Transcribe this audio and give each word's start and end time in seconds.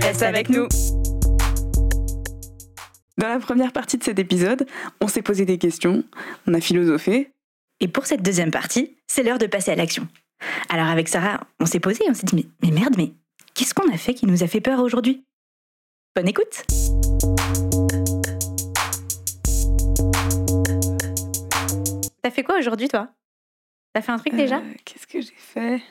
reste 0.00 0.22
avec 0.22 0.48
nous. 0.48 0.66
Dans 3.18 3.28
la 3.28 3.38
première 3.38 3.72
partie 3.72 3.98
de 3.98 4.04
cet 4.04 4.18
épisode, 4.18 4.66
on 5.00 5.08
s'est 5.08 5.22
posé 5.22 5.44
des 5.44 5.58
questions, 5.58 6.04
on 6.46 6.54
a 6.54 6.60
philosophé. 6.60 7.32
Et 7.80 7.88
pour 7.88 8.06
cette 8.06 8.22
deuxième 8.22 8.50
partie, 8.50 8.96
c'est 9.06 9.22
l'heure 9.22 9.38
de 9.38 9.46
passer 9.46 9.70
à 9.70 9.76
l'action. 9.76 10.08
Alors 10.68 10.86
avec 10.86 11.08
Sarah, 11.08 11.40
on 11.60 11.66
s'est 11.66 11.80
posé, 11.80 12.00
on 12.08 12.14
s'est 12.14 12.26
dit 12.26 12.36
mais, 12.36 12.46
mais 12.70 12.80
merde, 12.80 12.94
mais 12.96 13.12
qu'est-ce 13.54 13.74
qu'on 13.74 13.92
a 13.92 13.96
fait 13.98 14.14
qui 14.14 14.26
nous 14.26 14.42
a 14.42 14.46
fait 14.46 14.60
peur 14.60 14.80
aujourd'hui? 14.80 15.24
Bonne 16.16 16.28
écoute 16.28 16.64
T'as 22.22 22.30
fait 22.30 22.42
quoi 22.42 22.58
aujourd'hui 22.58 22.88
toi? 22.88 23.08
T'as 23.92 24.02
fait 24.02 24.12
un 24.12 24.18
truc 24.18 24.34
déjà? 24.34 24.58
Euh, 24.58 24.74
Qu'est-ce 24.84 25.06
que 25.06 25.20
j'ai 25.20 25.34
fait? 25.36 25.82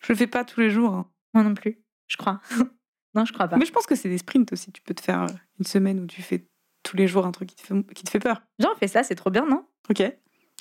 Je 0.00 0.12
le 0.12 0.14
fais 0.16 0.26
pas 0.26 0.44
tous 0.44 0.60
les 0.60 0.70
jours. 0.70 0.94
hein. 0.94 1.06
Moi 1.34 1.42
non 1.44 1.54
plus, 1.54 1.78
je 2.12 2.16
crois. 2.16 2.40
non, 3.14 3.24
je 3.24 3.32
crois 3.32 3.48
pas. 3.48 3.56
Mais 3.56 3.66
je 3.66 3.72
pense 3.72 3.86
que 3.86 3.94
c'est 3.94 4.08
des 4.08 4.18
sprints 4.18 4.52
aussi. 4.52 4.70
Tu 4.72 4.82
peux 4.82 4.94
te 4.94 5.02
faire 5.02 5.22
euh, 5.22 5.32
une 5.58 5.66
semaine 5.66 6.00
où 6.00 6.06
tu 6.06 6.22
fais 6.22 6.46
tous 6.82 6.96
les 6.96 7.06
jours 7.06 7.26
un 7.26 7.32
truc 7.32 7.48
qui 7.48 7.56
te 7.56 7.62
fait, 7.62 7.94
qui 7.94 8.04
te 8.04 8.10
fait 8.10 8.18
peur. 8.18 8.42
Genre, 8.58 8.72
on 8.74 8.78
fait 8.78 8.88
ça, 8.88 9.02
c'est 9.02 9.14
trop 9.14 9.30
bien, 9.30 9.46
non? 9.46 9.64
Ok. 9.90 10.02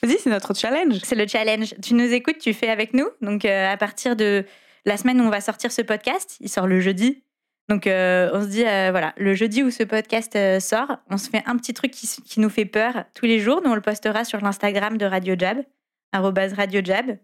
Vas-y, 0.03 0.17
c'est 0.17 0.29
notre 0.29 0.55
challenge. 0.55 0.99
C'est 1.03 1.15
le 1.15 1.27
challenge. 1.27 1.75
Tu 1.81 1.93
nous 1.93 2.11
écoutes, 2.11 2.39
tu 2.39 2.53
fais 2.53 2.69
avec 2.69 2.93
nous. 2.93 3.07
Donc, 3.21 3.45
euh, 3.45 3.71
à 3.71 3.77
partir 3.77 4.15
de 4.15 4.45
la 4.85 4.97
semaine 4.97 5.21
où 5.21 5.25
on 5.25 5.29
va 5.29 5.41
sortir 5.41 5.71
ce 5.71 5.81
podcast, 5.83 6.37
il 6.39 6.49
sort 6.49 6.67
le 6.67 6.79
jeudi. 6.79 7.23
Donc, 7.69 7.85
euh, 7.85 8.31
on 8.33 8.41
se 8.41 8.47
dit, 8.47 8.65
euh, 8.65 8.89
voilà, 8.89 9.13
le 9.17 9.35
jeudi 9.35 9.61
où 9.61 9.69
ce 9.69 9.83
podcast 9.83 10.37
sort, 10.59 10.97
on 11.09 11.17
se 11.17 11.29
fait 11.29 11.43
un 11.45 11.55
petit 11.55 11.73
truc 11.73 11.91
qui, 11.91 12.39
nous 12.39 12.49
fait 12.49 12.65
peur 12.65 13.05
tous 13.13 13.25
les 13.25 13.39
jours. 13.39 13.61
Nous, 13.63 13.69
on 13.69 13.75
le 13.75 13.81
postera 13.81 14.25
sur 14.25 14.41
l'Instagram 14.41 14.97
de 14.97 15.05
Radio 15.05 15.35
Jab, 15.37 15.63
arrobase 16.11 16.53
Radio 16.53 16.81
Jab. 16.83 17.17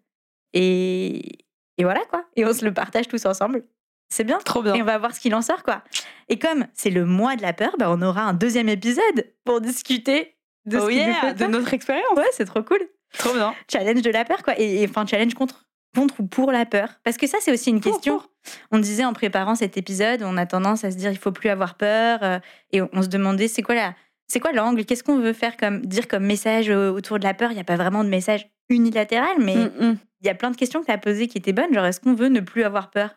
Et, 0.54 1.46
et 1.78 1.84
voilà, 1.84 2.02
quoi. 2.10 2.26
Et 2.36 2.46
on 2.46 2.54
se 2.54 2.64
le 2.64 2.74
partage 2.74 3.08
tous 3.08 3.26
ensemble. 3.26 3.64
C'est 4.10 4.24
bien. 4.24 4.38
Trop 4.46 4.62
bien. 4.62 4.74
Et 4.76 4.82
on 4.82 4.86
va 4.86 4.98
voir 4.98 5.14
ce 5.14 5.20
qu'il 5.20 5.34
en 5.36 5.42
sort, 5.42 5.64
quoi. 5.64 5.84
Et 6.30 6.40
comme 6.40 6.66
c'est 6.74 6.90
le 6.90 7.06
mois 7.06 7.36
de 7.36 7.42
la 7.42 7.54
peur, 7.54 7.76
bah, 7.78 7.88
on 7.90 8.02
aura 8.02 8.22
un 8.22 8.34
deuxième 8.34 8.70
épisode 8.70 9.26
pour 9.46 9.62
discuter 9.62 10.36
de 10.66 10.80
ce 10.80 10.84
Oh 10.86 10.90
yeah, 10.90 11.14
fait 11.16 11.34
de 11.34 11.40
peur. 11.40 11.50
notre 11.50 11.74
expérience. 11.74 12.06
Ouais, 12.16 12.26
c'est 12.32 12.46
trop 12.46 12.64
cool 12.64 12.80
Trop 13.18 13.34
bien. 13.34 13.54
challenge 13.72 14.02
de 14.02 14.10
la 14.12 14.26
peur, 14.26 14.44
quoi. 14.44 14.60
Et, 14.60 14.82
et, 14.84 14.88
enfin, 14.90 15.06
challenge 15.06 15.34
contre, 15.34 15.66
contre 15.96 16.20
ou 16.20 16.26
pour 16.28 16.52
la 16.52 16.66
peur. 16.66 16.90
Parce 17.04 17.18
que 17.18 17.28
ça, 17.28 17.38
c'est 17.42 17.52
aussi 17.52 17.70
une 17.70 17.80
Pour, 17.82 17.94
question. 17.94 18.20
pour? 18.20 18.30
On 18.72 18.80
disait 18.80 19.04
en 19.06 19.14
préparant 19.14 19.56
cet 19.56 19.78
épisode, 19.78 20.24
on 20.24 20.38
a 20.38 20.46
tendance 20.46 20.84
à 20.86 20.92
se 20.92 20.96
dire 20.98 21.12
il 21.12 21.18
faut 21.18 21.32
plus 21.34 21.50
avoir 21.50 21.76
peur. 21.76 22.20
euh, 22.24 22.40
et 22.72 22.82
on, 22.82 22.90
on 22.94 23.02
se 23.02 23.08
demandait 23.08 23.48
c'est 23.48 23.62
quoi 23.62 23.76
la. 23.76 23.94
C'est 24.30 24.42
quoi 24.42 24.52
l'angle? 24.52 24.84
Qu'est-ce 24.84 25.04
qu'on 25.06 25.20
veut 25.20 25.32
faire 25.32 25.56
comme 25.56 25.86
dire 25.86 26.08
comme 26.10 26.26
message 26.26 26.70
autour 26.70 27.18
de 27.18 27.24
la 27.24 27.34
peur? 27.34 27.52
Il 27.52 27.56
n'y 27.56 27.62
a 27.62 27.66
pas 27.66 27.78
vraiment 27.78 28.04
de 28.04 28.10
message 28.10 28.50
unilatéral, 28.70 29.38
mais 29.40 29.54
il 29.54 29.60
Mm, 29.60 29.92
mm. 29.92 29.98
y 30.26 30.30
a 30.30 30.36
plein 30.36 30.52
de 30.52 30.58
questions 30.58 30.82
que 30.82 30.86
tu 30.88 30.92
as 30.92 30.98
posées 30.98 31.28
qui 31.28 31.38
étaient 31.38 31.54
bonnes. 31.54 31.74
Genre, 31.74 31.86
est-ce 31.86 32.02
qu'on 32.02 32.14
veut 32.14 32.28
ne 32.28 32.42
plus 32.42 32.64
avoir 32.64 32.90
peur? 32.92 33.12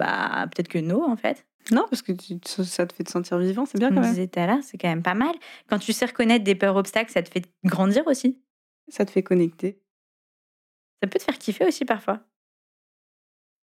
Bah, 0.00 0.46
peut-être 0.50 0.68
que 0.68 0.78
non, 0.78 1.08
en 1.10 1.16
fait. 1.16 1.46
Non, 1.70 1.84
parce 1.90 2.00
que 2.02 2.12
tu- 2.12 2.38
ça 2.64 2.86
te 2.86 2.94
fait 2.94 3.04
te 3.04 3.10
sentir 3.10 3.38
vivant, 3.38 3.66
c'est 3.66 3.78
bien 3.78 3.90
quand 3.90 4.00
même. 4.00 4.10
disait 4.10 4.26
tout 4.28 4.40
à 4.40 4.46
l'heure, 4.46 4.62
c'est 4.62 4.78
quand 4.78 4.88
même 4.88 5.02
pas 5.02 5.14
mal. 5.14 5.34
Quand 5.68 5.78
tu 5.78 5.92
sais 5.92 6.06
reconnaître 6.06 6.42
des 6.42 6.54
peurs 6.54 6.74
obstacles, 6.76 7.12
ça 7.12 7.22
te 7.22 7.28
fait 7.28 7.44
grandir 7.64 8.06
aussi. 8.06 8.40
Ça 8.88 9.04
te 9.04 9.10
fait 9.10 9.22
connecter. 9.22 9.78
Ça 11.02 11.08
peut 11.08 11.18
te 11.18 11.24
faire 11.24 11.38
kiffer 11.38 11.66
aussi 11.66 11.84
parfois. 11.84 12.20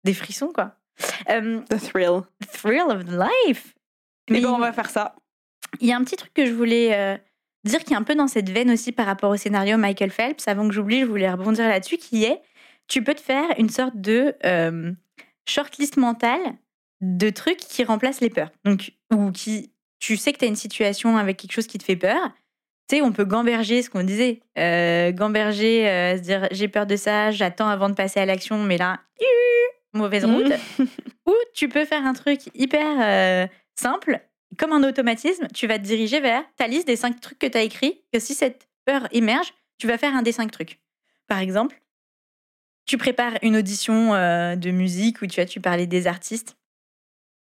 Des 0.04 0.14
frissons, 0.14 0.52
quoi. 0.52 0.76
Euh, 1.30 1.60
The 1.70 1.78
thrill. 1.80 2.20
thrill 2.52 2.84
of 2.88 3.04
life. 3.08 3.74
Mais 4.28 4.36
Mais 4.36 4.42
ben, 4.42 4.50
on 4.50 4.58
va 4.58 4.72
faire 4.72 4.90
ça. 4.90 5.16
il 5.80 5.88
y 5.88 5.92
a 5.92 5.96
un 5.96 6.04
petit 6.04 6.16
truc 6.16 6.32
que 6.34 6.46
je 6.46 6.52
voulais 6.52 6.94
euh, 6.94 7.16
dire 7.64 7.82
qui 7.84 7.92
est 7.94 7.96
un 7.96 8.02
peu 8.02 8.14
dans 8.14 8.28
cette 8.28 8.50
veine 8.50 8.70
aussi 8.70 8.92
par 8.92 9.06
rapport 9.06 9.30
au 9.30 9.36
scénario 9.36 9.76
Michael 9.78 10.10
Phelps. 10.10 10.46
Avant 10.48 10.68
que 10.68 10.74
j'oublie, 10.74 11.00
je 11.00 11.06
voulais 11.06 11.30
rebondir 11.30 11.66
là-dessus, 11.68 11.96
qui 11.96 12.24
est 12.24 12.40
tu 12.88 13.02
peux 13.04 13.14
te 13.14 13.20
faire 13.20 13.48
une 13.58 13.68
sorte 13.70 13.96
de 13.96 14.34
euh, 14.44 14.92
shortlist 15.48 15.96
mentale 15.96 16.56
de 17.00 17.30
trucs 17.30 17.58
qui 17.58 17.84
remplacent 17.84 18.20
les 18.20 18.30
peurs. 18.30 18.50
Donc, 18.64 18.92
ou 19.12 19.30
qui, 19.32 19.72
tu 19.98 20.16
sais 20.16 20.32
que 20.32 20.38
tu 20.38 20.44
as 20.44 20.48
une 20.48 20.56
situation 20.56 21.16
avec 21.16 21.38
quelque 21.38 21.52
chose 21.52 21.66
qui 21.66 21.78
te 21.78 21.84
fait 21.84 21.96
peur. 21.96 22.30
Tu 22.88 22.96
sais, 22.96 23.02
on 23.02 23.12
peut 23.12 23.24
gamberger 23.24 23.82
ce 23.82 23.90
qu'on 23.90 24.02
disait. 24.02 24.40
Euh, 24.58 25.12
gamberger, 25.12 25.88
euh, 25.88 26.16
se 26.16 26.22
dire 26.22 26.48
j'ai 26.50 26.68
peur 26.68 26.86
de 26.86 26.96
ça, 26.96 27.30
j'attends 27.30 27.68
avant 27.68 27.88
de 27.88 27.94
passer 27.94 28.20
à 28.20 28.26
l'action, 28.26 28.62
mais 28.62 28.78
là, 28.78 29.00
mauvaise 29.92 30.24
route. 30.24 30.52
Ou 31.26 31.34
tu 31.54 31.68
peux 31.68 31.84
faire 31.84 32.04
un 32.04 32.12
truc 32.12 32.40
hyper 32.54 32.98
euh, 33.00 33.46
simple, 33.76 34.20
comme 34.58 34.72
un 34.72 34.82
automatisme, 34.82 35.46
tu 35.54 35.66
vas 35.66 35.78
te 35.78 35.84
diriger 35.84 36.20
vers 36.20 36.44
ta 36.56 36.66
liste 36.66 36.86
des 36.86 36.96
cinq 36.96 37.20
trucs 37.20 37.38
que 37.38 37.46
tu 37.46 37.56
as 37.56 37.62
écrits, 37.62 38.02
que 38.12 38.18
si 38.18 38.34
cette 38.34 38.68
peur 38.84 39.06
émerge, 39.12 39.52
tu 39.78 39.86
vas 39.86 39.98
faire 39.98 40.14
un 40.14 40.22
des 40.22 40.32
cinq 40.32 40.50
trucs. 40.50 40.80
Par 41.28 41.38
exemple, 41.38 41.80
tu 42.90 42.98
prépares 42.98 43.34
une 43.42 43.56
audition 43.56 44.14
euh, 44.14 44.56
de 44.56 44.72
musique 44.72 45.22
où 45.22 45.26
tu 45.28 45.38
as 45.40 45.46
tu 45.46 45.60
parlais 45.60 45.86
des 45.86 46.08
artistes, 46.08 46.56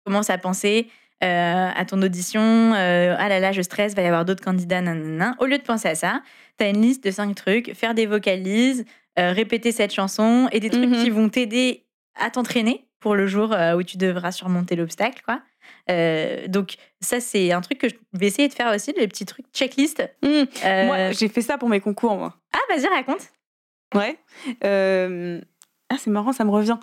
commence 0.06 0.30
à 0.30 0.38
penser 0.38 0.88
euh, 1.22 1.68
à 1.74 1.84
ton 1.84 2.00
audition, 2.00 2.40
euh, 2.40 3.14
ah 3.18 3.28
là 3.28 3.38
là, 3.38 3.52
je 3.52 3.60
stresse, 3.60 3.94
va 3.94 4.00
y 4.00 4.06
avoir 4.06 4.24
d'autres 4.24 4.42
candidats, 4.42 4.80
nanana. 4.80 5.36
Au 5.38 5.44
lieu 5.44 5.58
de 5.58 5.62
penser 5.62 5.88
à 5.88 5.94
ça, 5.94 6.22
tu 6.58 6.64
as 6.64 6.70
une 6.70 6.80
liste 6.80 7.04
de 7.04 7.10
cinq 7.10 7.34
trucs, 7.34 7.74
faire 7.74 7.92
des 7.92 8.06
vocalises, 8.06 8.86
répéter 9.18 9.72
cette 9.72 9.92
chanson 9.92 10.48
et 10.52 10.60
des 10.60 10.70
trucs 10.70 10.88
Mhm. 10.88 11.02
qui 11.04 11.10
vont 11.10 11.28
t'aider 11.28 11.84
à 12.14 12.30
t'entraîner 12.30 12.86
pour 13.00 13.14
le 13.14 13.26
jour 13.26 13.54
où 13.76 13.82
tu 13.82 13.98
devras 13.98 14.32
surmonter 14.32 14.74
l'obstacle, 14.74 15.20
quoi. 15.22 15.42
Euh, 15.90 16.48
donc 16.48 16.76
ça, 17.00 17.20
c'est 17.20 17.52
un 17.52 17.60
truc 17.60 17.76
que 17.78 17.88
je 17.90 17.94
vais 18.14 18.26
essayer 18.28 18.48
de 18.48 18.54
faire 18.54 18.74
aussi, 18.74 18.94
les 18.96 19.06
petits 19.08 19.26
trucs 19.26 19.46
checklist. 19.52 20.02
Mm. 20.22 20.26
Euh, 20.64 20.86
Moi, 20.86 21.12
j'ai 21.12 21.28
fait 21.28 21.42
ça 21.42 21.58
pour 21.58 21.68
mes 21.68 21.80
concours, 21.80 22.16
moi. 22.16 22.34
Ah, 22.54 22.74
vas-y, 22.74 22.86
raconte. 22.86 23.28
Ouais. 23.94 24.18
Euh, 24.64 25.40
Ah, 25.88 25.96
c'est 25.98 26.10
marrant, 26.10 26.32
ça 26.32 26.44
me 26.44 26.50
revient. 26.50 26.78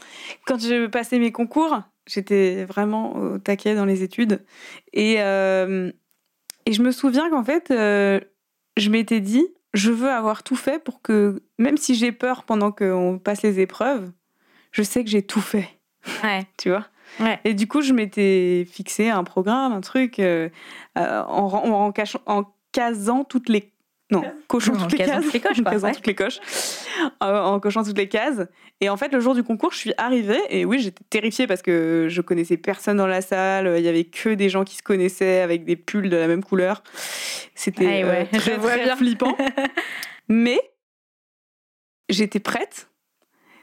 Quand 0.45 0.59
je 0.61 0.87
passais 0.87 1.19
mes 1.19 1.31
concours, 1.33 1.81
j'étais 2.07 2.63
vraiment 2.63 3.15
au 3.17 3.37
taquet 3.37 3.75
dans 3.75 3.85
les 3.85 4.01
études. 4.03 4.43
Et, 4.93 5.15
euh, 5.19 5.91
et 6.65 6.71
je 6.73 6.81
me 6.81 6.91
souviens 6.91 7.29
qu'en 7.29 7.43
fait, 7.43 7.69
euh, 7.71 8.21
je 8.77 8.89
m'étais 8.89 9.19
dit, 9.19 9.45
je 9.73 9.91
veux 9.91 10.09
avoir 10.09 10.43
tout 10.43 10.55
fait 10.55 10.81
pour 10.81 11.01
que, 11.01 11.43
même 11.59 11.75
si 11.77 11.95
j'ai 11.95 12.11
peur 12.13 12.43
pendant 12.45 12.71
qu'on 12.71 13.19
passe 13.21 13.41
les 13.41 13.59
épreuves, 13.59 14.09
je 14.71 14.83
sais 14.83 15.03
que 15.03 15.09
j'ai 15.09 15.21
tout 15.23 15.41
fait, 15.41 15.67
Ouais. 16.23 16.47
tu 16.57 16.69
vois? 16.69 16.87
Ouais. 17.19 17.39
Et 17.43 17.53
du 17.53 17.67
coup, 17.67 17.81
je 17.81 17.91
m'étais 17.93 18.65
fixé 18.71 19.09
un 19.09 19.23
programme, 19.25 19.73
un 19.73 19.81
truc, 19.81 20.19
euh, 20.19 20.47
en, 20.95 21.03
en, 21.03 21.69
en 21.71 21.91
cachant- 21.91 22.23
en 22.25 22.45
casant 22.71 23.23
toutes 23.25 23.49
les. 23.49 23.72
Non, 24.11 24.23
cochant 24.47 24.73
En 24.73 24.77
toutes 24.87 24.91
les 24.91 24.97
cases. 25.05 25.23
toutes 25.23 25.33
les 25.33 25.39
coches, 25.41 25.61
quoi, 25.63 25.71
casant 25.71 25.87
ouais. 25.87 25.95
toutes 25.95 26.07
les 26.07 26.13
coches. 26.15 26.39
Euh, 27.23 27.39
en 27.39 27.59
cochant 27.59 27.83
toutes 27.83 27.97
les 27.97 28.09
cases. 28.09 28.41
Et 28.81 28.89
en 28.89 28.97
fait, 28.97 29.11
le 29.11 29.19
jour 29.19 29.33
du 29.33 29.43
concours, 29.43 29.71
je 29.71 29.77
suis 29.77 29.93
arrivée 29.97 30.39
et 30.49 30.65
oui, 30.65 30.79
j'étais 30.79 31.03
terrifiée 31.09 31.47
parce 31.47 31.61
que 31.61 32.07
je 32.09 32.21
connaissais 32.21 32.57
personne 32.57 32.97
dans 32.97 33.07
la 33.07 33.21
salle. 33.21 33.73
Il 33.77 33.83
y 33.83 33.87
avait 33.87 34.03
que 34.03 34.29
des 34.29 34.49
gens 34.49 34.65
qui 34.65 34.75
se 34.75 34.83
connaissaient 34.83 35.39
avec 35.39 35.63
des 35.65 35.75
pulls 35.75 36.09
de 36.09 36.17
la 36.17 36.27
même 36.27 36.43
couleur. 36.43 36.83
C'était 37.55 37.85
Ouais, 37.85 38.03
euh, 38.33 38.37
très, 38.37 38.57
très 38.59 38.83
bien. 38.83 38.95
flippant. 38.95 39.35
Mais 40.27 40.59
j'étais 42.09 42.39
prête. 42.39 42.89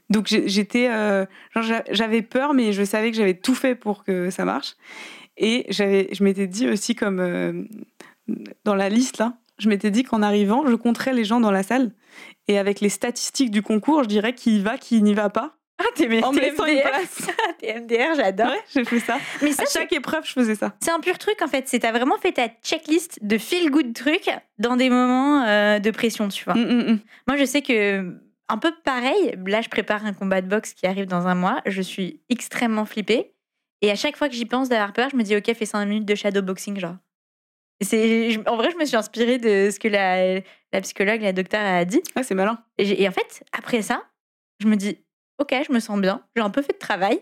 Donc 0.09 0.27
j'étais, 0.27 0.89
euh, 0.91 1.25
j'avais 1.91 2.23
peur, 2.23 2.53
mais 2.53 2.73
je 2.73 2.83
savais 2.83 3.13
que 3.13 3.17
j'avais 3.17 3.35
tout 3.35 3.55
fait 3.55 3.77
pour 3.77 4.03
que 4.03 4.31
ça 4.31 4.45
marche. 4.45 4.75
Et 5.37 5.67
j'avais, 5.69 6.09
je 6.13 6.25
m'étais 6.25 6.49
dit 6.49 6.69
aussi 6.69 6.97
comme 6.97 7.69
dans 8.65 8.75
la 8.75 8.89
liste 8.89 9.19
là, 9.19 9.35
je 9.61 9.69
m'étais 9.69 9.91
dit 9.91 10.03
qu'en 10.03 10.23
arrivant, 10.23 10.67
je 10.67 10.75
compterais 10.75 11.13
les 11.13 11.25
gens 11.25 11.41
dans 11.41 11.51
la 11.51 11.63
salle 11.63 11.93
et 12.49 12.59
avec 12.59 12.81
les 12.81 12.89
statistiques 12.89 13.51
du 13.51 13.63
concours, 13.63 14.03
je 14.03 14.09
dirais 14.09 14.35
qui 14.35 14.57
y 14.59 14.61
va, 14.61 14.77
qui 14.79 15.03
n'y 15.03 15.15
va 15.15 15.31
pas, 15.31 15.57
Ah, 15.79 15.85
t'es 15.95 16.07
en 16.23 16.33
me 16.33 16.41
laissant 16.41 16.67
une 16.67 16.81
place. 16.81 17.29
T'es 17.59 17.81
MDR, 17.81 18.15
j'adore. 18.17 18.49
Ouais, 18.49 18.61
j'ai 18.75 18.85
fait 18.85 19.01
ça. 19.01 19.19
Mais 19.43 19.53
ça, 19.53 19.63
À 19.63 19.67
chaque 19.67 19.93
épreuve, 19.93 20.25
je 20.27 20.33
faisais 20.33 20.55
ça. 20.55 20.75
c'est 20.81 20.91
un 20.91 21.01
pur 21.01 21.17
truc 21.19 21.41
en 21.43 21.47
fait. 21.49 21.69
C'est 21.69 21.79
t'as 21.81 21.93
vraiment 21.93 22.19
fait 22.19 22.33
ta 22.33 22.49
checklist 22.63 23.19
de 23.23 23.39
feel 23.39 23.71
good 23.71 23.95
trucs 23.95 24.31
dans 24.59 24.77
des 24.77 24.91
moments 24.91 25.43
euh, 25.45 25.79
de 25.79 25.91
pression, 25.91 26.29
tu 26.29 26.45
vois. 26.45 26.55
Mm, 26.55 26.65
mm, 26.65 26.93
mm. 26.93 26.99
Moi, 27.29 27.37
je 27.37 27.45
sais 27.45 27.63
que 27.63 28.15
un 28.49 28.59
peu 28.59 28.73
pareil. 28.85 29.37
Là, 29.47 29.61
je 29.63 29.69
prépare 29.69 30.05
un 30.05 30.13
combat 30.13 30.41
de 30.43 30.49
boxe 30.49 30.75
qui 30.75 30.87
arrive 30.87 31.07
dans 31.07 31.27
un 31.27 31.35
mois. 31.35 31.61
Je 31.67 31.83
suis 31.83 32.21
extrêmement 32.29 32.85
flippée. 32.85 33.33
Et 33.83 33.91
à 33.91 33.95
chaque 33.95 34.17
fois 34.17 34.29
que 34.29 34.35
j'y 34.35 34.45
pense 34.45 34.69
d'avoir 34.69 34.93
peur, 34.93 35.09
je 35.11 35.17
me 35.17 35.23
dis 35.23 35.37
ok, 35.37 35.55
fais 35.55 35.65
5 35.67 35.87
minutes 35.87 36.05
de 36.05 36.15
shadowboxing, 36.15 36.79
genre. 36.79 36.97
C'est, 37.83 38.39
en 38.47 38.57
vrai, 38.57 38.71
je 38.73 38.77
me 38.77 38.85
suis 38.85 38.97
inspirée 38.97 39.39
de 39.39 39.71
ce 39.71 39.79
que 39.79 39.89
la, 39.89 40.35
la 40.73 40.81
psychologue, 40.83 41.23
la 41.23 41.33
docteure 41.33 41.65
a 41.65 41.85
dit. 41.85 42.03
Ouais, 42.15 42.23
c'est 42.23 42.35
malin. 42.35 42.63
Et, 42.79 43.09
en 43.09 43.13
fait, 43.13 43.43
après 43.57 43.81
ça, 43.83 44.03
je 44.61 44.67
me 44.67 44.77
dis 44.77 44.99
ok, 45.39 45.55
je 45.67 45.73
me 45.73 45.81
sens 45.81 45.99
bien. 45.99 46.23
J'ai 46.37 46.43
un 46.43 46.51
peu 46.51 46.61
fait 46.63 46.75
de 46.75 46.79
travail. 46.79 47.21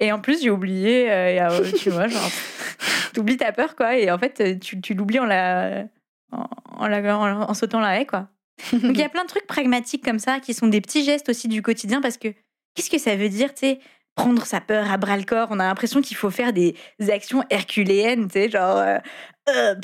Et 0.00 0.10
en 0.12 0.20
plus, 0.20 0.42
j'ai 0.42 0.48
oublié, 0.50 1.10
euh, 1.10 1.50
euh, 1.50 1.72
tu 1.76 1.90
vois, 1.90 2.06
genre, 2.08 2.30
t'oublies 3.12 3.36
ta 3.36 3.52
peur, 3.52 3.76
quoi. 3.76 3.96
Et 3.98 4.10
en 4.10 4.18
fait, 4.18 4.40
euh, 4.40 4.54
tu, 4.58 4.80
tu 4.80 4.94
l'oublies 4.94 5.18
en 5.18 5.26
la, 5.26 5.84
en, 6.32 6.46
en 6.78 6.86
la- 6.86 7.18
en- 7.18 7.42
en 7.50 7.54
sautant 7.54 7.80
la 7.80 8.00
haie, 8.00 8.06
quoi. 8.06 8.28
Donc 8.72 8.92
il 8.94 8.98
y 8.98 9.02
a 9.02 9.08
plein 9.08 9.24
de 9.24 9.28
trucs 9.28 9.46
pragmatiques 9.46 10.04
comme 10.04 10.18
ça 10.18 10.40
qui 10.40 10.54
sont 10.54 10.66
des 10.68 10.80
petits 10.80 11.04
gestes 11.04 11.28
aussi 11.28 11.46
du 11.48 11.62
quotidien 11.62 12.00
parce 12.00 12.16
que 12.16 12.28
qu'est-ce 12.74 12.90
que 12.90 12.98
ça 12.98 13.14
veut 13.16 13.28
dire, 13.28 13.52
tu 13.54 13.60
sais, 13.66 13.78
prendre 14.16 14.44
sa 14.46 14.60
peur 14.60 14.90
à 14.90 14.96
bras 14.96 15.16
le 15.16 15.24
corps? 15.24 15.48
On 15.50 15.60
a 15.60 15.64
l'impression 15.66 16.00
qu'il 16.00 16.16
faut 16.16 16.30
faire 16.30 16.52
des 16.52 16.74
actions 17.10 17.44
herculéennes, 17.50 18.26
tu 18.28 18.32
sais, 18.34 18.50
genre 18.50 18.78
euh, 18.78 18.98
euh, 19.56 19.74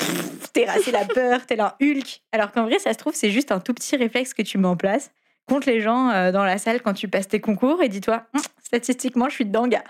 terrasser 0.53 0.91
la 0.91 1.05
peur, 1.05 1.45
tel 1.45 1.59
un 1.61 1.73
Hulk. 1.81 2.21
Alors 2.31 2.51
qu'en 2.51 2.63
vrai, 2.65 2.79
ça 2.79 2.93
se 2.93 2.97
trouve, 2.97 3.13
c'est 3.15 3.31
juste 3.31 3.51
un 3.51 3.59
tout 3.59 3.73
petit 3.73 3.95
réflexe 3.95 4.33
que 4.33 4.41
tu 4.41 4.57
mets 4.57 4.67
en 4.67 4.77
place 4.77 5.11
contre 5.47 5.67
les 5.69 5.79
gens 5.81 6.09
euh, 6.09 6.31
dans 6.31 6.43
la 6.43 6.57
salle 6.57 6.81
quand 6.81 6.93
tu 6.93 7.07
passes 7.07 7.27
tes 7.27 7.39
concours 7.39 7.83
et 7.83 7.89
dis-toi, 7.89 8.23
Hum, 8.33 8.41
statistiquement, 8.63 9.29
je 9.29 9.35
suis 9.35 9.45
dedans, 9.45 9.67
gars. 9.67 9.83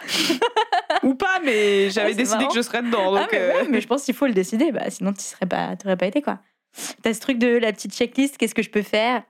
Ou 1.03 1.15
pas, 1.15 1.39
mais 1.43 1.89
j'avais 1.91 2.09
Ouais, 2.09 2.15
décidé 2.15 2.37
marrant. 2.39 2.49
que 2.49 2.55
je 2.55 2.61
serais 2.61 2.81
dedans. 2.81 3.15
Ah, 3.15 3.27
mais, 3.31 3.39
euh, 3.39 3.53
ouais, 3.61 3.67
mais 3.69 3.81
je 3.81 3.87
pense 3.87 4.03
qu'il 4.03 4.13
faut 4.15 4.27
le 4.27 4.33
décider, 4.33 4.71
bah, 4.71 4.89
sinon 4.89 5.13
tu 5.13 5.21
serais 5.21 5.45
pas, 5.45 5.75
t'aurais 5.77 5.97
pas 5.97 6.07
été 6.07 6.21
quoi. 6.21 6.39
T'as 7.03 7.13
ce 7.13 7.21
truc 7.21 7.37
de 7.37 7.47
la 7.57 7.71
petite 7.71 7.93
checklist, 7.93 8.37
qu'est-ce 8.37 8.55
que 8.55 8.61
je 8.63 8.69
peux 8.69 8.81
faire? 8.81 9.23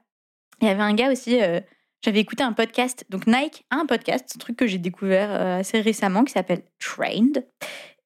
Il 0.60 0.66
y 0.66 0.70
avait 0.70 0.82
un 0.82 0.94
gars 0.94 1.12
aussi, 1.12 1.40
euh, 1.40 1.60
j'avais 2.04 2.18
écouté 2.20 2.42
un 2.42 2.52
podcast, 2.52 3.04
donc 3.08 3.26
Nike 3.28 3.64
a 3.70 3.76
un 3.76 3.86
podcast, 3.86 4.32
un 4.34 4.38
truc 4.38 4.56
que 4.56 4.66
j'ai 4.66 4.78
découvert 4.78 5.30
assez 5.30 5.80
récemment 5.80 6.24
qui 6.24 6.32
s'appelle 6.32 6.62
Trained. 6.80 7.46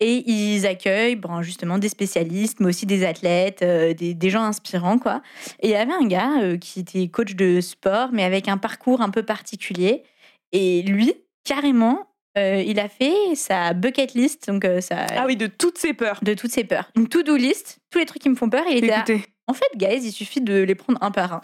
Et 0.03 0.25
ils 0.31 0.67
accueillent 0.67 1.17
bon, 1.17 1.43
justement 1.43 1.77
des 1.79 1.91
spécialistes, 1.91 2.59
mais 2.61 2.69
aussi 2.69 2.87
des 2.87 3.05
athlètes, 3.05 3.61
euh, 3.63 3.93
des, 3.93 4.15
des 4.15 4.31
gens 4.31 4.43
inspirants. 4.45 4.99
quoi. 4.99 5.21
Et 5.61 5.69
il 5.69 5.71
y 5.71 5.77
avait 5.77 5.93
un 5.93 6.07
gars 6.07 6.41
euh, 6.41 6.57
qui 6.57 6.81
était 6.81 7.07
coach 7.09 7.35
de 7.35 7.61
sport, 7.61 8.09
mais 8.13 8.25
avec 8.25 8.49
un 8.49 8.57
parcours 8.57 9.03
un 9.03 9.11
peu 9.11 9.23
particulier. 9.23 10.03
Et 10.53 10.83
lui, 10.83 11.13
carrément, 11.45 12.09
euh, 12.39 12.63
il 12.67 12.81
a 12.81 12.89
fait 12.89 13.35
sa 13.35 13.75
bucket 13.75 14.15
list, 14.15 14.49
donc 14.49 14.67
sa, 14.81 15.05
Ah 15.17 15.25
oui, 15.27 15.37
de 15.37 15.47
toutes 15.47 15.77
ces 15.77 15.93
peurs. 15.93 16.21
de 16.23 16.33
toutes 16.33 16.53
ces 16.53 16.65
peurs. 16.65 16.91
Une 16.97 17.07
to-do 17.09 17.37
list, 17.37 17.79
tous 17.91 17.99
les 17.99 18.07
trucs 18.07 18.23
qui 18.23 18.31
me 18.31 18.37
font 18.37 18.49
peur. 18.49 18.65
Il 18.71 18.85
était 18.85 19.23
En 19.47 19.53
fait, 19.53 19.67
guys, 19.77 20.01
il 20.03 20.13
suffit 20.13 20.41
de 20.41 20.63
les 20.63 20.75
prendre 20.75 20.99
un 21.03 21.11
par 21.11 21.35
un. 21.35 21.41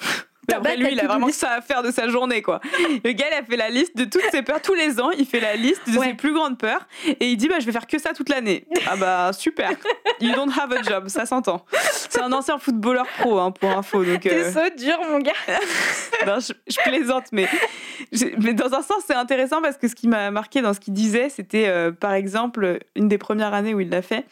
Mais 0.49 0.55
après, 0.55 0.71
pas 0.71 0.77
lui, 0.77 0.85
ta 0.85 0.91
il 0.93 1.01
a 1.01 1.07
vraiment 1.07 1.29
ça 1.31 1.53
à 1.53 1.61
faire 1.61 1.83
de 1.83 1.91
sa 1.91 2.09
journée, 2.09 2.43
quoi. 2.43 2.61
Le 3.05 3.13
gars, 3.13 3.27
il 3.31 3.35
a 3.35 3.43
fait 3.45 3.57
la 3.57 3.69
liste 3.71 3.97
de 3.97 4.05
toutes 4.05 4.29
ses 4.31 4.43
peurs. 4.43 4.61
Tous 4.63 4.75
les 4.75 5.01
ans, 5.01 5.11
il 5.11 5.27
fait 5.27 5.41
la 5.41 5.57
liste 5.57 5.83
de 5.91 5.99
Ouais. 5.99 6.09
ses 6.09 6.15
plus 6.15 6.33
grandes 6.33 6.59
peurs. 6.59 6.87
Et 7.07 7.29
il 7.31 7.37
dit, 7.37 7.49
bah, 7.49 7.57
je 7.61 7.67
vais 7.67 7.73
faire 7.73 7.87
que 7.87 7.99
ça 7.99 8.13
toute 8.13 8.29
l'année. 8.29 8.67
Ah 8.89 8.97
bah, 8.97 9.33
super. 9.33 9.71
You 10.21 10.33
don't 10.35 10.51
have 10.59 10.73
a 10.73 10.83
job, 10.83 11.09
ça 11.09 11.27
s'entend. 11.27 11.65
C'est 11.93 12.21
un 12.23 12.33
ancien 12.33 12.59
footballeur 12.59 13.07
pro, 13.19 13.39
hein, 13.39 13.51
pour 13.51 13.71
info. 13.71 14.05
Donc, 14.05 14.21
T'es 14.21 14.35
euh, 14.45 14.53
so 14.53 14.61
dur, 14.77 14.99
mon 15.11 15.19
gars. 15.19 15.33
non, 16.27 16.39
je, 16.41 16.53
je 16.67 16.77
plaisante, 16.89 17.25
mais, 17.33 17.49
mais 18.39 18.53
dans 18.55 18.73
un 18.75 18.83
sens, 18.83 19.03
c'est 19.07 19.15
intéressant 19.15 19.61
parce 19.63 19.77
que 19.77 19.89
ce 19.89 19.95
qui 19.95 20.09
m'a 20.09 20.31
marqué 20.31 20.61
dans 20.63 20.73
ce 20.75 20.81
qu'il 20.81 20.95
disait, 20.95 21.29
c'était, 21.29 21.69
euh, 21.69 21.93
par 21.93 22.13
exemple, 22.13 22.79
une 22.95 23.09
des 23.09 23.19
premières 23.19 23.53
années 23.55 23.75
où 23.75 23.81
il 23.81 23.91
l'a 23.91 24.03
fait, 24.03 24.25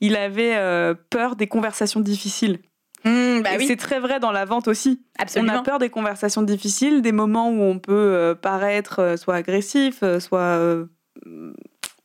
il 0.00 0.16
avait 0.16 0.54
euh, 0.56 0.94
peur 1.10 1.36
des 1.36 1.46
conversations 1.46 2.00
difficiles. 2.00 2.58
Bah 3.04 3.54
Et 3.54 3.58
oui, 3.58 3.66
c'est 3.66 3.76
très 3.76 3.98
vrai 4.00 4.20
dans 4.20 4.32
la 4.32 4.44
vente 4.44 4.68
aussi. 4.68 5.02
absolument. 5.18 5.52
On 5.54 5.56
a 5.58 5.62
peur 5.62 5.78
des 5.78 5.90
conversations 5.90 6.42
difficiles, 6.42 7.02
des 7.02 7.12
moments 7.12 7.50
où 7.50 7.60
on 7.62 7.78
peut 7.78 7.92
euh, 7.92 8.34
paraître 8.34 9.00
euh, 9.00 9.16
soit 9.16 9.34
agressif, 9.34 10.00
euh, 10.02 10.20
soit 10.20 10.38
euh, 10.40 10.86
mm, 11.26 11.52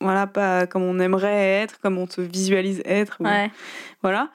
voilà 0.00 0.26
pas 0.26 0.66
comme 0.66 0.82
on 0.82 0.98
aimerait 1.00 1.60
être, 1.62 1.80
comme 1.80 1.98
on 1.98 2.06
se 2.08 2.20
visualise 2.20 2.82
être. 2.84 3.16
ou-. 3.20 3.26
Voilà. 4.02 4.30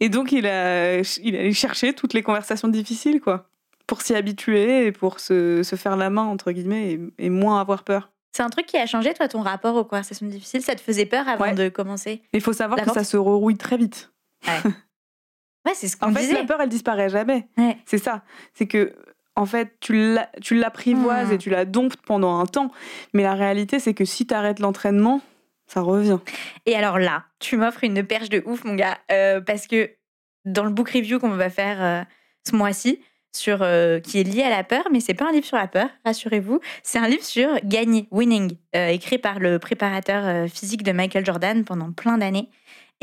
Et 0.00 0.08
donc 0.08 0.32
il 0.32 0.46
a 0.46 0.98
il 1.22 1.36
allait 1.36 1.52
chercher 1.52 1.92
toutes 1.92 2.14
les 2.14 2.22
conversations 2.22 2.68
difficiles 2.68 3.20
quoi, 3.20 3.48
pour 3.86 4.02
s'y 4.02 4.14
habituer 4.14 4.86
et 4.86 4.92
pour 4.92 5.20
se, 5.20 5.62
se 5.62 5.76
faire 5.76 5.96
la 5.96 6.10
main 6.10 6.22
entre 6.24 6.52
guillemets 6.52 6.92
et, 6.92 7.00
et 7.18 7.30
moins 7.30 7.60
avoir 7.60 7.84
peur. 7.84 8.10
C'est 8.36 8.42
un 8.42 8.50
truc 8.50 8.66
qui 8.66 8.76
a 8.76 8.86
changé, 8.86 9.14
toi, 9.14 9.28
ton 9.28 9.42
rapport 9.42 9.76
aux 9.76 9.84
conversations 9.84 10.26
difficiles? 10.26 10.60
Ça 10.62 10.74
te 10.74 10.80
faisait 10.80 11.06
peur 11.06 11.28
avant 11.28 11.44
Ouais. 11.44 11.54
de 11.54 11.68
commencer? 11.68 12.20
Il 12.32 12.40
faut 12.40 12.52
savoir 12.52 12.76
La 12.78 12.82
que 12.82 12.88
vente? 12.88 12.98
ça 12.98 13.04
se 13.04 13.16
rerouille 13.16 13.56
très 13.56 13.76
vite. 13.76 14.10
Ouais, 14.48 14.58
c'est 15.72 15.88
ce 15.88 15.96
qu'on 15.96 16.10
En 16.10 16.14
fait, 16.14 16.20
disait. 16.20 16.34
la 16.34 16.44
peur 16.44 16.60
elle 16.60 16.68
disparaît 16.68 17.08
jamais. 17.08 17.46
Ouais. 17.56 17.78
C'est 17.86 17.98
ça. 17.98 18.22
C'est 18.52 18.66
que, 18.66 18.92
en 19.36 19.46
fait, 19.46 19.76
tu 19.80 20.14
l'a- 20.14 20.30
tu 20.42 20.54
l'apprivoises 20.54 21.28
Hmm. 21.30 21.32
et 21.32 21.38
tu 21.38 21.50
la 21.50 21.64
domptes 21.64 21.96
pendant 22.06 22.38
un 22.38 22.46
temps. 22.46 22.70
Mais 23.14 23.22
la 23.22 23.34
réalité, 23.34 23.78
c'est 23.80 23.94
que 23.94 24.04
si 24.04 24.26
tu 24.26 24.34
arrêtes 24.34 24.58
l'entraînement, 24.60 25.20
ça 25.66 25.80
revient. 25.80 26.18
Et 26.66 26.74
alors 26.76 26.98
là, 26.98 27.24
tu 27.40 27.56
m'offres 27.56 27.84
une 27.84 28.04
perche 28.04 28.28
de 28.28 28.42
ouf, 28.46 28.64
mon 28.64 28.74
gars, 28.74 28.98
euh, 29.10 29.40
parce 29.40 29.66
que 29.66 29.90
dans 30.44 30.64
le 30.64 30.70
book 30.70 30.90
review 30.90 31.18
qu'on 31.18 31.30
va 31.30 31.48
faire 31.48 31.82
euh, 31.82 32.02
ce 32.46 32.54
mois-ci, 32.54 33.00
sur 33.36 33.62
euh, 33.62 33.98
qui 33.98 34.20
est 34.20 34.22
lié 34.22 34.42
à 34.44 34.50
la 34.50 34.62
peur, 34.62 34.84
mais 34.92 35.00
c'est 35.00 35.14
pas 35.14 35.28
un 35.28 35.32
livre 35.32 35.44
sur 35.46 35.56
la 35.56 35.66
peur, 35.66 35.88
rassurez-vous. 36.04 36.60
C'est 36.84 36.98
un 36.98 37.08
livre 37.08 37.24
sur 37.24 37.48
gagner, 37.64 38.06
winning, 38.12 38.56
écrit 38.72 39.18
par 39.18 39.40
le 39.40 39.58
préparateur 39.58 40.48
physique 40.48 40.84
de 40.84 40.92
Michael 40.92 41.24
Jordan 41.26 41.64
pendant 41.64 41.90
plein 41.90 42.18
d'années. 42.18 42.48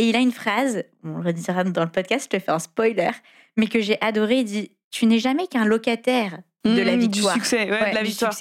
Et 0.01 0.09
il 0.09 0.15
a 0.15 0.19
une 0.19 0.31
phrase, 0.31 0.83
on 1.03 1.19
le 1.19 1.25
redira 1.27 1.63
dans 1.63 1.83
le 1.83 1.91
podcast, 1.91 2.27
je 2.31 2.37
te 2.37 2.43
fais 2.43 2.51
un 2.51 2.57
spoiler, 2.57 3.11
mais 3.55 3.67
que 3.67 3.79
j'ai 3.81 4.01
adoré. 4.01 4.39
Il 4.39 4.45
dit 4.45 4.71
Tu 4.89 5.05
n'es 5.05 5.19
jamais 5.19 5.45
qu'un 5.45 5.63
locataire 5.65 6.39
de 6.65 6.81
la 6.81 6.95
Mmh, 6.95 6.99
victoire. 6.99 7.33
Du 7.35 7.39
succès, 7.41 7.65
ouais, 7.65 7.71
Ouais, 7.71 7.89
de 7.91 7.95
la 7.95 8.01
du 8.01 8.07
victoire. 8.09 8.35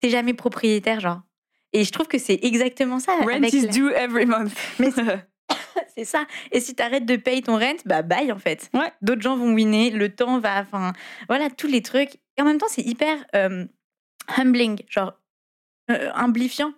T'es 0.00 0.08
jamais 0.10 0.32
propriétaire, 0.32 1.00
genre. 1.00 1.20
Et 1.74 1.84
je 1.84 1.92
trouve 1.92 2.06
que 2.08 2.16
c'est 2.18 2.38
exactement 2.42 3.00
ça. 3.00 3.12
Rent 3.20 3.28
avec 3.28 3.52
is 3.52 3.66
la- 3.66 3.72
due 3.72 3.92
every 3.92 4.24
month. 4.24 4.52
Mais 4.78 4.88
c'est 5.96 6.04
ça. 6.06 6.24
Et 6.52 6.60
si 6.60 6.74
t'arrêtes 6.74 7.04
de 7.04 7.16
payer 7.16 7.42
ton 7.42 7.58
rent, 7.58 7.76
bah 7.84 8.00
bye 8.02 8.32
en 8.32 8.38
fait. 8.38 8.70
Ouais. 8.72 8.90
D'autres 9.02 9.20
gens 9.22 9.36
vont 9.36 9.52
winner, 9.52 9.90
le 9.90 10.08
temps 10.14 10.38
va, 10.40 10.60
enfin, 10.62 10.94
voilà, 11.28 11.50
tous 11.50 11.66
les 11.66 11.82
trucs. 11.82 12.14
Et 12.38 12.42
en 12.42 12.44
même 12.46 12.56
temps, 12.58 12.66
c'est 12.70 12.82
hyper 12.82 13.18
euh, 13.34 13.66
humbling, 14.38 14.78
genre 14.88 15.12
euh, 15.90 16.10
humblifiant. 16.14 16.72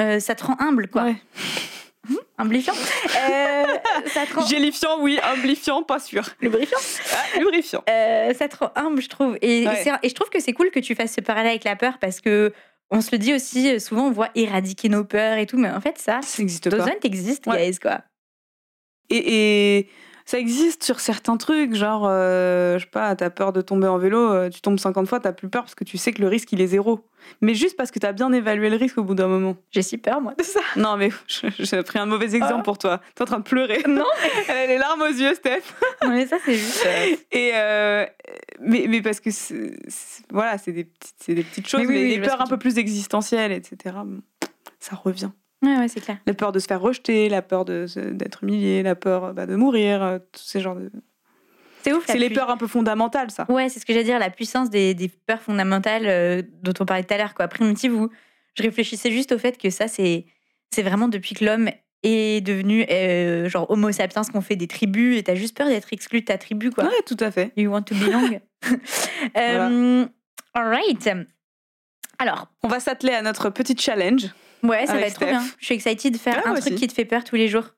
Euh, 0.00 0.18
ça 0.18 0.34
te 0.34 0.44
rend 0.44 0.56
humble, 0.58 0.88
quoi. 0.88 1.04
Ouais. 1.04 1.16
Humblifiant. 2.38 2.74
Euh, 3.16 3.64
ça 4.08 4.26
te 4.26 4.34
rend 4.34 4.46
Gélifiant, 4.46 5.00
oui. 5.00 5.18
Humblifiant, 5.22 5.82
pas 5.82 5.98
sûr. 5.98 6.24
lubrifiant. 6.40 6.78
Ah, 7.12 7.38
lubrifiant. 7.38 7.82
Euh, 7.88 8.34
ça 8.34 8.48
te 8.48 8.56
rend 8.56 8.72
humble, 8.76 9.00
je 9.00 9.08
trouve. 9.08 9.36
Et, 9.42 9.66
Ouais. 9.66 9.84
je 10.04 10.12
trouve 10.14 10.28
que 10.30 10.40
c'est 10.40 10.52
cool 10.52 10.70
que 10.70 10.80
tu 10.80 10.94
fasses 10.94 11.14
ce 11.14 11.20
parallèle 11.20 11.50
avec 11.50 11.64
la 11.64 11.76
peur 11.76 11.98
parce 12.00 12.20
que 12.20 12.52
on 12.90 13.00
se 13.00 13.10
le 13.12 13.18
dit 13.18 13.34
aussi, 13.34 13.80
souvent 13.80 14.06
on 14.06 14.10
voit 14.12 14.28
éradiquer 14.36 14.88
nos 14.88 15.04
peurs 15.04 15.38
et 15.38 15.46
tout, 15.46 15.56
mais 15.58 15.70
en 15.70 15.80
fait, 15.80 15.98
ça, 15.98 16.20
Ça 16.22 16.40
n'existe 16.42 16.70
pas. 16.70 16.76
doesn't 16.76 17.00
exist, 17.04 17.46
Ouais. 17.46 17.66
guys, 17.70 17.78
quoi. 17.80 18.00
Et, 19.10 19.78
et 19.78 19.88
ça 20.28 20.38
existe 20.40 20.82
sur 20.82 20.98
certains 21.00 21.36
trucs, 21.36 21.74
genre, 21.74 22.04
euh, 22.06 22.78
je 22.78 22.84
sais 22.84 22.90
pas, 22.90 23.14
t'as 23.16 23.30
peur 23.30 23.52
de 23.52 23.60
tomber 23.62 23.86
en 23.86 23.96
vélo, 23.96 24.18
euh, 24.18 24.50
tu 24.50 24.60
tombes 24.60 24.78
50 24.78 25.06
fois, 25.08 25.20
t'as 25.20 25.32
plus 25.32 25.48
peur 25.48 25.62
parce 25.62 25.74
que 25.76 25.84
tu 25.84 25.96
sais 25.98 26.12
que 26.12 26.20
le 26.20 26.28
risque 26.28 26.52
il 26.52 26.60
est 26.60 26.66
zéro. 26.66 27.06
Mais 27.40 27.54
juste 27.54 27.76
parce 27.76 27.90
que 27.90 27.98
t'as 27.98 28.12
bien 28.12 28.32
évalué 28.32 28.68
le 28.70 28.76
risque 28.76 28.98
au 28.98 29.02
bout 29.04 29.14
d'un 29.14 29.26
moment. 29.28 29.56
J'ai 29.72 29.82
si 29.82 29.98
peur, 29.98 30.20
moi, 30.20 30.34
de 30.38 30.42
ça. 30.44 30.60
Non, 30.76 30.96
mais 30.96 31.10
j'ai 31.58 31.82
pris 31.82 31.98
un 31.98 32.06
mauvais 32.06 32.34
exemple 32.34 32.54
Ah. 32.58 32.62
pour 32.62 32.78
toi. 32.78 33.00
T'es 33.14 33.22
en 33.22 33.26
train 33.26 33.38
de 33.38 33.44
pleurer. 33.44 33.82
Non, 33.88 34.04
Elle 34.48 34.56
a 34.56 34.66
les 34.66 34.78
larmes 34.78 35.02
aux 35.02 35.06
yeux, 35.06 35.34
Steph. 35.34 35.62
Non, 36.02 36.10
mais 36.10 36.26
ça, 36.26 36.36
c'est 36.44 36.54
juste. 36.54 36.84
euh, 36.86 37.16
Et 37.32 37.50
euh, 37.54 38.06
mais, 38.60 38.86
mais 38.88 39.02
parce 39.02 39.20
que 39.20 39.30
c'est- 39.30 39.76
c'est- 39.88 40.24
voilà, 40.32 40.58
c'est 40.58 40.72
des 40.72 40.84
petites, 40.84 41.14
c'est 41.20 41.34
des 41.34 41.42
petites 41.44 41.68
choses, 41.68 41.80
Mais 41.80 41.86
mais, 41.86 41.94
oui, 41.94 42.02
oui, 42.14 42.18
des 42.20 42.26
peurs 42.26 42.40
un 42.40 42.46
peu 42.46 42.58
plus 42.58 42.78
existentielles, 42.78 43.52
etc. 43.52 43.94
Ça 44.80 44.94
revient. 44.96 45.30
Ouais, 45.62 45.76
ouais, 45.76 45.88
c'est 45.88 46.00
clair. 46.00 46.18
La 46.26 46.34
peur 46.34 46.52
de 46.52 46.58
se 46.58 46.66
faire 46.66 46.80
rejeter, 46.80 47.28
la 47.28 47.42
peur 47.42 47.64
d'être 47.64 48.42
humilié, 48.44 48.82
la 48.82 48.94
peur 48.94 49.32
bah, 49.32 49.46
de 49.46 49.56
mourir, 49.56 50.02
euh, 50.02 50.18
tous 50.32 50.42
ces 50.42 50.60
genres 50.60 50.76
de. 50.76 50.90
C'est 51.82 51.92
ouf. 51.92 52.04
C'est 52.06 52.18
les 52.18 52.30
peurs 52.30 52.50
un 52.50 52.56
peu 52.56 52.66
fondamentales, 52.66 53.30
ça. 53.30 53.46
Ouais, 53.48 53.68
c'est 53.68 53.80
ce 53.80 53.86
que 53.86 53.92
j'allais 53.92 54.04
dire, 54.04 54.18
la 54.18 54.30
puissance 54.30 54.70
des, 54.70 54.92
des 54.94 55.08
peurs 55.08 55.40
fondamentales 55.40 56.06
euh, 56.06 56.42
dont 56.62 56.72
on 56.80 56.84
parlait 56.84 57.04
tout 57.04 57.14
à 57.14 57.18
l'heure, 57.18 57.34
quoi. 57.34 57.48
Primitive, 57.48 57.94
où 57.94 58.10
je 58.54 58.62
réfléchissais 58.62 59.10
juste 59.10 59.32
au 59.32 59.38
fait 59.38 59.56
que 59.56 59.70
ça, 59.70 59.86
c'est 59.88 60.26
vraiment 60.78 61.08
depuis 61.08 61.34
que 61.34 61.44
l'homme 61.44 61.70
est 62.02 62.44
devenu 62.44 62.86
euh, 62.90 63.48
genre 63.48 63.70
Homo 63.70 63.90
sapiens 63.92 64.22
qu'on 64.22 64.40
fait 64.40 64.56
des 64.56 64.68
tribus 64.68 65.16
et 65.16 65.22
t'as 65.22 65.34
juste 65.34 65.56
peur 65.56 65.68
d'être 65.68 65.92
exclu 65.92 66.20
de 66.20 66.26
ta 66.26 66.38
tribu, 66.38 66.70
quoi. 66.70 66.84
Ouais, 66.84 67.02
tout 67.06 67.16
à 67.20 67.30
fait. 67.30 67.52
You 67.56 67.70
want 67.70 67.82
to 67.82 67.94
belong. 67.94 68.40
euh, 69.36 70.06
All 70.54 70.68
right. 70.68 71.08
Alors, 72.18 72.48
On 72.62 72.68
va 72.68 72.80
s'atteler 72.80 73.12
à 73.12 73.22
notre 73.22 73.50
petit 73.50 73.76
challenge. 73.76 74.26
Ouais, 74.62 74.86
ça 74.86 74.94
va 74.94 75.00
être 75.02 75.14
trop 75.14 75.26
bien. 75.26 75.42
Je 75.58 75.64
suis 75.64 75.74
excited 75.74 76.12
de 76.12 76.18
faire 76.18 76.36
Ouais, 76.36 76.46
un 76.46 76.54
truc 76.54 76.66
aussi. 76.72 76.74
qui 76.74 76.86
te 76.88 76.92
fait 76.92 77.04
peur 77.04 77.24
tous 77.24 77.36
les 77.36 77.48
jours. 77.48 77.74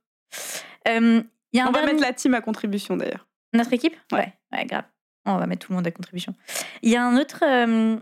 Euh, 0.88 1.22
y 1.52 1.60
a 1.60 1.64
un 1.64 1.68
On 1.68 1.72
va 1.72 1.84
mettre 1.84 2.00
la 2.00 2.12
team 2.12 2.34
à 2.34 2.40
contribution, 2.40 2.96
d'ailleurs. 2.96 3.26
Notre 3.54 3.72
équipe? 3.72 3.96
Ouais. 4.12 4.32
ouais, 4.52 4.64
grave. 4.66 4.84
On 5.24 5.36
va 5.36 5.46
mettre 5.46 5.66
tout 5.66 5.72
le 5.72 5.76
monde 5.76 5.86
à 5.86 5.90
contribution. 5.90 6.34
Il 6.82 6.90
y 6.90 6.96
a 6.96 7.04
un 7.04 7.16
autre 7.18 7.42
euh, 7.46 7.96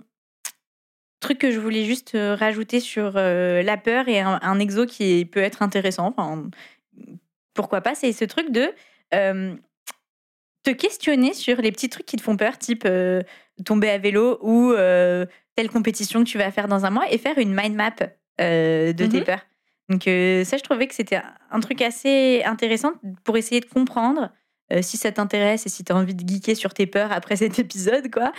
truc 1.21 1.38
que 1.38 1.50
je 1.50 1.59
voulais 1.59 1.85
juste 1.85 2.14
euh, 2.14 2.35
rajouter 2.37 2.78
sur 2.80 3.14
euh, 3.16 3.62
la 3.62 3.76
peur 3.76 4.09
et 4.09 4.21
un, 4.21 4.38
un 4.42 4.59
exo 4.59 4.87
qui 4.87 5.25
peut 5.25 5.40
être 5.40 5.62
intéressant. 5.62 6.14
Enfin, 6.16 6.49
pourquoi 7.54 7.80
pas 7.80 7.95
C'est 7.95 8.12
ce 8.12 8.25
truc 8.25 8.50
de 8.50 8.73
te 10.62 10.71
questionner 10.71 11.33
sur 11.33 11.61
les 11.61 11.71
petits 11.73 11.88
trucs 11.88 12.06
qui 12.06 12.16
te 12.16 12.23
font 12.23 12.37
peur, 12.37 12.59
type 12.59 12.87
tomber 13.64 13.88
à 13.90 13.99
vélo 13.99 14.38
ou 14.42 14.73
telle 14.75 15.71
compétition 15.71 16.23
que 16.25 16.28
tu 16.28 16.38
vas 16.38 16.50
faire 16.50 16.68
dans 16.68 16.85
un 16.85 16.90
mois 16.90 17.11
et 17.11 17.18
faire 17.18 17.38
une 17.38 17.54
mind 17.54 17.75
map 17.76 17.95
euh, 18.40 18.92
de 18.92 19.06
tes 19.06 19.18
Mhm. 19.18 19.24
peurs. 19.24 19.46
Donc 19.88 20.08
euh, 20.08 20.44
ça, 20.44 20.56
je 20.56 20.62
trouvais 20.62 20.86
que 20.86 20.94
c'était 20.94 21.20
un 21.50 21.60
truc 21.60 21.80
assez 21.80 22.42
intéressant 22.44 22.92
pour 23.24 23.36
essayer 23.36 23.60
de 23.60 23.66
comprendre 23.66 24.30
euh, 24.72 24.82
si 24.82 24.96
ça 24.96 25.12
t'intéresse 25.12 25.64
et 25.66 25.68
si 25.68 25.84
tu 25.84 25.92
as 25.92 25.96
envie 25.96 26.14
de 26.14 26.28
geeker 26.28 26.56
sur 26.56 26.74
tes 26.74 26.86
peurs 26.86 27.12
après 27.12 27.36
cet 27.42 27.58
épisode, 27.58 28.10
quoi, 28.10 28.32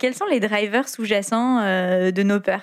quels 0.00 0.14
sont 0.14 0.26
les 0.26 0.40
drivers 0.40 0.88
sous-jacents 0.88 1.60
de 1.60 2.22
nos 2.22 2.40
peurs? 2.40 2.62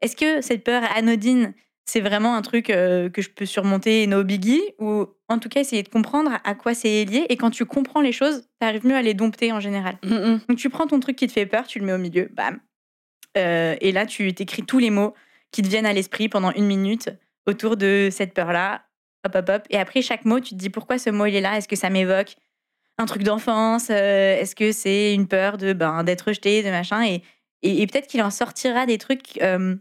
Est-ce 0.00 0.14
que 0.16 0.40
cette 0.40 0.64
peur 0.64 0.82
anodine 0.96 1.54
c'est 1.84 2.00
vraiment 2.00 2.36
un 2.36 2.42
truc 2.42 2.66
que 2.66 3.10
je 3.16 3.28
peux 3.28 3.44
surmonter, 3.44 4.06
no 4.06 4.22
biggie, 4.22 4.62
ou 4.78 5.06
en 5.28 5.40
tout 5.40 5.48
cas 5.48 5.58
essayer 5.60 5.82
de 5.82 5.88
comprendre 5.88 6.30
à 6.44 6.54
quoi 6.54 6.74
c'est 6.74 7.04
lié. 7.04 7.26
Et 7.28 7.36
quand 7.36 7.50
tu 7.50 7.64
comprends 7.66 8.00
les 8.00 8.12
choses, 8.12 8.48
tu 8.60 8.66
arrives 8.66 8.86
mieux 8.86 8.94
à 8.94 9.02
les 9.02 9.14
dompter 9.14 9.50
en 9.50 9.58
général? 9.58 9.96
Mm, 10.04 10.14
mm. 10.14 10.40
Donc 10.48 10.58
tu 10.58 10.70
prends 10.70 10.86
ton 10.86 11.00
truc 11.00 11.16
qui 11.16 11.26
te 11.26 11.32
fait 11.32 11.44
peur, 11.44 11.66
tu 11.66 11.80
le 11.80 11.84
mets 11.86 11.92
au 11.92 11.98
milieu, 11.98 12.30
bam. 12.32 12.60
Et 13.34 13.90
là, 13.92 14.06
tu 14.06 14.32
t'écris 14.32 14.62
tous 14.62 14.78
les 14.78 14.90
mots 14.90 15.12
qui 15.52 15.62
te 15.62 15.68
viennent 15.68 15.86
à 15.86 15.92
l'esprit 15.92 16.28
pendant 16.28 16.50
une 16.52 16.66
minute 16.66 17.10
autour 17.46 17.76
de 17.76 18.08
cette 18.10 18.34
peur-là. 18.34 18.82
Hop, 19.24 19.36
hop, 19.36 19.48
hop. 19.48 19.62
Et 19.70 19.78
après, 19.78 20.02
chaque 20.02 20.24
mot, 20.24 20.40
tu 20.40 20.50
te 20.50 20.54
dis 20.56 20.70
pourquoi 20.70 20.98
ce 20.98 21.10
mot 21.10 21.26
il 21.26 21.36
est 21.36 21.40
là? 21.40 21.56
Est-ce 21.56 21.68
que 21.68 21.76
ça 21.76 21.90
m'évoque 21.90 22.34
un 22.98 23.06
truc 23.06 23.22
d'enfance? 23.22 23.88
Euh, 23.90 24.40
Est-ce 24.40 24.56
que 24.56 24.72
c'est 24.72 25.14
une 25.14 25.28
peur 25.28 25.58
de 25.58 25.72
ben, 25.72 26.02
d'être 26.02 26.22
rejeté, 26.22 26.62
de 26.62 26.70
machin? 26.70 27.04
Et, 27.04 27.22
et, 27.62 27.86
peut-être 27.86 28.08
qu'il 28.08 28.22
en 28.22 28.30
sortira 28.30 28.86
des 28.86 28.98
trucs 28.98 29.40
euh, 29.40 29.76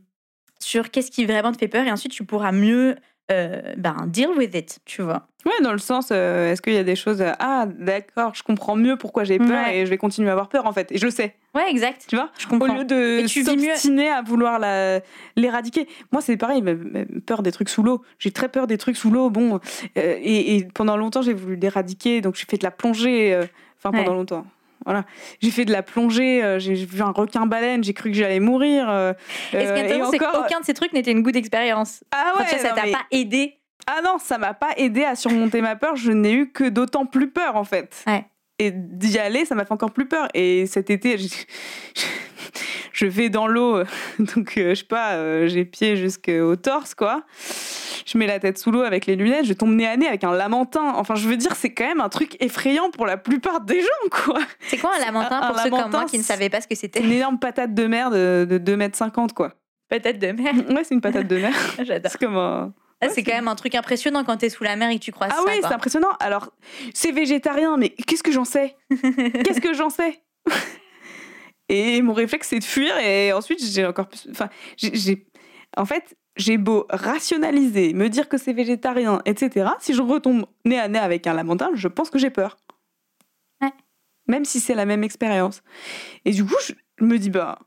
sur 0.60 0.92
qu'est-ce 0.92 1.10
qui 1.10 1.25
vraiment 1.25 1.51
te 1.51 1.58
fait 1.58 1.68
peur. 1.68 1.86
Et 1.86 1.92
ensuite, 1.92 2.12
tu 2.12 2.24
pourras 2.25 2.51
mieux 2.51 2.96
euh, 3.32 3.62
ben, 3.78 3.96
deal 4.08 4.30
with 4.38 4.54
it, 4.56 4.80
tu 4.86 5.02
vois. 5.02 5.28
Ouais, 5.46 5.54
dans 5.64 5.72
le 5.72 5.80
sens, 5.80 6.10
euh, 6.12 6.52
est-ce 6.52 6.62
qu'il 6.62 6.74
y 6.74 6.78
a 6.78 6.84
des 6.84 6.96
choses. 6.96 7.20
euh, 7.22 7.32
ah, 7.40 7.66
d'accord, 7.68 8.36
je 8.36 8.44
comprends 8.44 8.76
mieux 8.76 8.96
pourquoi 8.98 9.24
j'ai 9.24 9.40
peur 9.40 9.48
Ouais. 9.66 9.78
et 9.80 9.86
je 9.86 9.90
vais 9.90 9.98
continuer 9.98 10.30
à 10.30 10.34
avoir 10.34 10.50
peur 10.50 10.68
en 10.68 10.72
fait. 10.74 10.92
Et 10.92 10.98
je 11.00 11.06
le 11.06 11.12
sais, 11.12 11.36
Ouais, 11.56 11.70
exact. 11.72 12.06
tu 12.08 12.16
vois 12.16 12.30
Je 12.38 12.46
Au 12.46 12.50
comprends. 12.50 12.76
lieu 12.78 12.86
de 12.86 13.26
s'obstiner 13.28 14.10
à 14.10 14.22
vouloir 14.22 14.60
l'éradiquer. 15.36 15.88
Moi, 16.12 16.22
c'est 16.22 16.38
pareil, 16.38 16.64
peur 17.26 17.42
des 17.42 17.52
trucs 17.52 17.70
sous 17.70 17.84
l'eau. 17.84 18.02
J'ai 18.20 18.32
très 18.32 18.50
peur 18.50 18.68
des 18.68 18.78
trucs 18.78 18.98
sous 18.98 19.10
l'eau. 19.12 19.30
Bon, 19.30 19.60
et, 19.96 20.56
et 20.58 20.68
pendant 20.74 20.98
longtemps, 20.98 21.22
j'ai 21.22 21.34
voulu 21.34 21.56
l'éradiquer. 21.56 22.22
Donc, 22.22 22.36
j'ai 22.36 22.46
fait 22.50 22.58
de 22.58 22.64
la 22.64 22.72
plongée. 22.72 23.36
Enfin, 23.80 23.92
pendant 23.92 24.12
Ouais. 24.12 24.18
longtemps. 24.18 24.46
Voilà. 24.86 25.04
J'ai 25.42 25.52
fait 25.52 25.66
de 25.66 25.72
la 25.72 25.84
plongée. 25.84 26.44
euh, 26.44 26.60
j'ai 26.60 26.74
vu 26.74 27.02
un 27.02 27.12
requin-baleine. 27.12 27.84
J'ai 27.84 27.94
cru 27.94 28.12
que 28.12 28.18
j'allais 28.18 28.40
mourir. 28.40 28.90
euh, 28.90 29.14
Et 29.54 29.58
ce 29.68 29.74
qui 29.74 29.80
est 29.80 29.92
euh, 29.92 30.06
c'est 30.12 30.24
encore- 30.24 30.44
qu'aucun 30.44 30.60
de 30.60 30.66
ces 30.66 30.74
trucs 30.74 30.94
n'était 30.94 31.12
une 31.12 31.22
good 31.22 31.36
expérience? 31.36 32.04
Ah 32.12 32.34
Enfin, 32.36 32.44
ouais, 32.44 32.50
vois, 32.50 32.60
ça 32.60 32.76
t'a 32.76 32.84
mais- 32.86 32.92
pas 32.92 33.06
aidé. 33.12 33.58
Ah 33.88 34.02
non, 34.04 34.18
ça 34.20 34.38
m'a 34.38 34.54
pas 34.54 34.72
aidé 34.78 35.04
à 35.04 35.16
surmonter 35.16 35.62
ma 35.62 35.76
peur. 35.76 35.96
Je 35.96 36.12
n'ai 36.12 36.34
eu 36.34 36.52
que 36.52 36.64
d'autant 36.70 37.06
plus 37.06 37.30
peur 37.30 37.56
en 37.56 37.64
fait. 37.64 38.04
Ouais. 38.08 38.26
Et 38.60 38.72
d'y 38.72 39.18
aller, 39.18 39.44
ça 39.46 39.56
m'a 39.56 39.66
fait 39.66 39.72
encore 39.74 39.92
plus 39.92 40.08
peur. 40.08 40.28
Et 40.36 40.68
cet 40.68 40.90
été, 40.92 41.18
j'ai- 41.18 41.28
je 42.94 43.06
vais 43.06 43.30
dans 43.30 43.48
l'eau, 43.48 43.84
donc 44.20 44.58
euh, 44.58 44.70
je 44.72 44.76
sais 44.76 44.84
pas, 44.86 45.14
euh, 45.14 45.48
j'ai 45.48 45.66
pied 45.66 45.96
jusqu'au 45.98 46.56
torse 46.56 46.94
quoi. 46.96 47.24
Je 48.06 48.18
mets 48.18 48.28
la 48.28 48.40
tête 48.40 48.58
sous 48.58 48.72
l'eau 48.72 48.82
avec 48.82 49.06
les 49.06 49.16
lunettes, 49.16 49.46
je 49.46 49.54
tombe 49.54 49.74
nez 49.74 49.88
à 49.88 49.96
nez 49.98 50.08
avec 50.08 50.24
un 50.24 50.34
lamentin. 50.34 50.94
Enfin, 50.96 51.16
je 51.16 51.28
veux 51.28 51.38
dire, 51.38 51.56
c'est 51.56 51.72
quand 51.74 51.86
même 51.86 52.02
un 52.02 52.10
truc 52.10 52.36
effrayant 52.42 52.90
pour 52.92 53.06
la 53.06 53.18
plupart 53.18 53.62
des 53.62 53.82
gens 53.82 54.10
quoi. 54.26 54.40
C'est 54.68 54.78
quoi 54.78 54.92
un 54.96 55.00
lamentin 55.00 55.40
un- 55.40 55.42
un 55.44 55.48
pour 55.52 55.58
ceux 55.60 55.70
comme 55.70 55.80
lamentin, 55.80 56.00
moi 56.00 56.08
qui 56.10 56.18
ne 56.18 56.24
savaient 56.24 56.50
pas 56.50 56.62
ce 56.62 56.68
que 56.68 56.76
c'était 56.76 57.00
une 57.02 57.12
énorme 57.12 57.40
patate 57.40 57.74
de 57.74 57.88
mer 57.88 58.10
de, 58.12 58.46
de 58.50 58.58
2 58.58 58.76
mètres 58.78 58.98
50 58.98 59.34
quoi. 59.34 59.54
Peut-être 59.90 60.20
de 60.20 60.32
mer. 60.32 60.54
Ouais, 60.70 60.84
c'est 60.84 60.96
une 60.96 61.02
patate 61.02 61.28
de 61.28 61.38
mer. 61.38 61.54
J'adore. 61.84 62.12
C'est 62.12 62.20
comme 62.20 62.38
un. 62.38 62.74
Ah, 63.04 63.08
Ouais, 63.08 63.12
c'est 63.14 63.24
quand 63.24 63.34
même 63.34 63.48
un 63.48 63.56
truc 63.56 63.74
impressionnant 63.76 64.24
quand 64.24 64.38
t'es 64.38 64.50
sous 64.50 64.64
la 64.64 64.76
mer 64.76 64.90
et 64.92 65.00
que 65.00 65.04
tu 65.04 65.12
croises 65.12 65.32
Ah 65.34 65.38
ça. 65.38 65.44
oui, 65.48 65.60
quoi. 65.60 65.70
c'est 65.70 65.76
impressionnant. 65.76 66.12
Alors, 66.20 66.50
c'est 66.94 67.12
végétarien, 67.12 67.76
mais 67.78 67.90
qu'est-ce 67.90 68.22
que 68.24 68.32
j'en 68.32 68.46
sais? 68.46 68.76
Qu'est-ce 69.44 69.60
que 69.60 69.74
j'en 69.74 69.90
sais? 69.90 70.22
Et 71.72 72.01
mon 72.01 72.12
réflexe, 72.12 72.50
c'est 72.50 72.60
de 72.60 72.66
fuir. 72.66 72.98
Et 72.98 73.32
ensuite, 73.32 73.63
j'ai 73.63 73.86
encore 73.86 74.10
plus. 74.10 74.28
Enfin, 74.30 74.50
j'ai-. 74.75 75.25
En 75.78 75.86
fait, 75.86 76.18
j'ai 76.36 76.58
beau 76.58 76.86
rationaliser, 76.90 77.94
me 77.94 78.10
dire 78.10 78.28
que 78.28 78.38
c'est 78.38 78.51
végétarien, 78.51 79.22
etc. 79.24 79.70
Si 79.80 79.94
je 79.94 80.01
retombe 80.01 80.46
nez 80.66 80.78
à 80.78 80.90
nez 80.90 81.00
avec 81.00 81.28
un 81.28 81.34
lamentin, 81.34 81.70
je 81.74 81.88
pense 81.88 82.10
que 82.10 82.20
j'ai 82.20 82.30
peur. 82.30 82.58
Ouais. 83.62 83.72
Même 84.28 84.44
si 84.44 84.60
c'est 84.60 84.75
la 84.75 84.86
même 84.86 85.06
expérience. 85.06 85.63
Et 86.25 86.32
du 86.32 86.44
coup, 86.46 86.58
je 86.60 86.74
me 87.06 87.18
dis, 87.18 87.30
bah, 87.30 87.60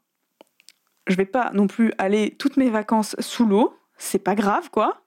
je 1.06 1.16
vais 1.16 1.24
pas 1.24 1.50
non 1.54 1.66
plus 1.66 1.90
aller 1.96 2.36
toutes 2.38 2.58
mes 2.58 2.68
vacances 2.68 3.16
sous 3.20 3.46
l'eau. 3.46 3.74
C'est 3.96 4.18
pas 4.18 4.34
grave, 4.34 4.68
quoi. 4.70 5.06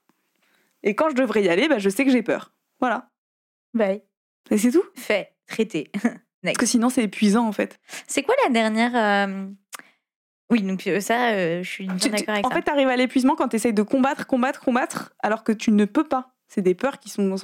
Et 0.82 0.96
quand 0.96 1.08
je 1.10 1.14
devrais 1.14 1.44
y 1.44 1.48
aller, 1.48 1.68
bah, 1.68 1.78
je 1.78 1.88
sais 1.88 2.04
que 2.04 2.10
j'ai 2.10 2.24
peur. 2.24 2.52
Voilà. 2.80 3.10
Bye. 3.74 4.02
Et 4.50 4.58
c'est 4.58 4.72
tout. 4.72 4.84
Fait, 4.96 5.36
traité. 5.46 5.92
Parce 6.42 6.56
que 6.56 6.66
sinon, 6.66 6.88
c'est 6.88 7.02
épuisant, 7.04 7.46
en 7.46 7.52
fait. 7.52 7.78
C'est 8.06 8.22
quoi 8.22 8.34
la 8.44 8.50
dernière. 8.50 8.92
euh, 8.94 9.46
Oui, 10.50 10.62
donc 10.62 10.86
euh, 10.86 11.00
ça, 11.00 11.30
euh, 11.30 11.62
je 11.62 11.68
suis 11.68 11.86
bien 11.86 11.96
d'accord 12.10 12.34
avec 12.34 12.46
en 12.46 12.48
ça. 12.50 12.54
fait, 12.56 12.62
tu 12.62 12.70
arrives 12.70 12.88
à 12.88 12.96
l'épuisement 12.96 13.34
quand 13.36 13.48
tu 13.48 13.56
essayes 13.56 13.72
de 13.74 13.82
combattre, 13.82 14.26
combattre, 14.26 14.60
combattre, 14.60 15.12
alors 15.20 15.42
que 15.44 15.52
tu 15.52 15.70
ne 15.72 15.84
peux 15.84 16.04
pas. 16.04 16.34
C'est 16.48 16.62
des 16.62 16.74
peurs 16.74 16.98
qui 16.98 17.08
sont. 17.10 17.34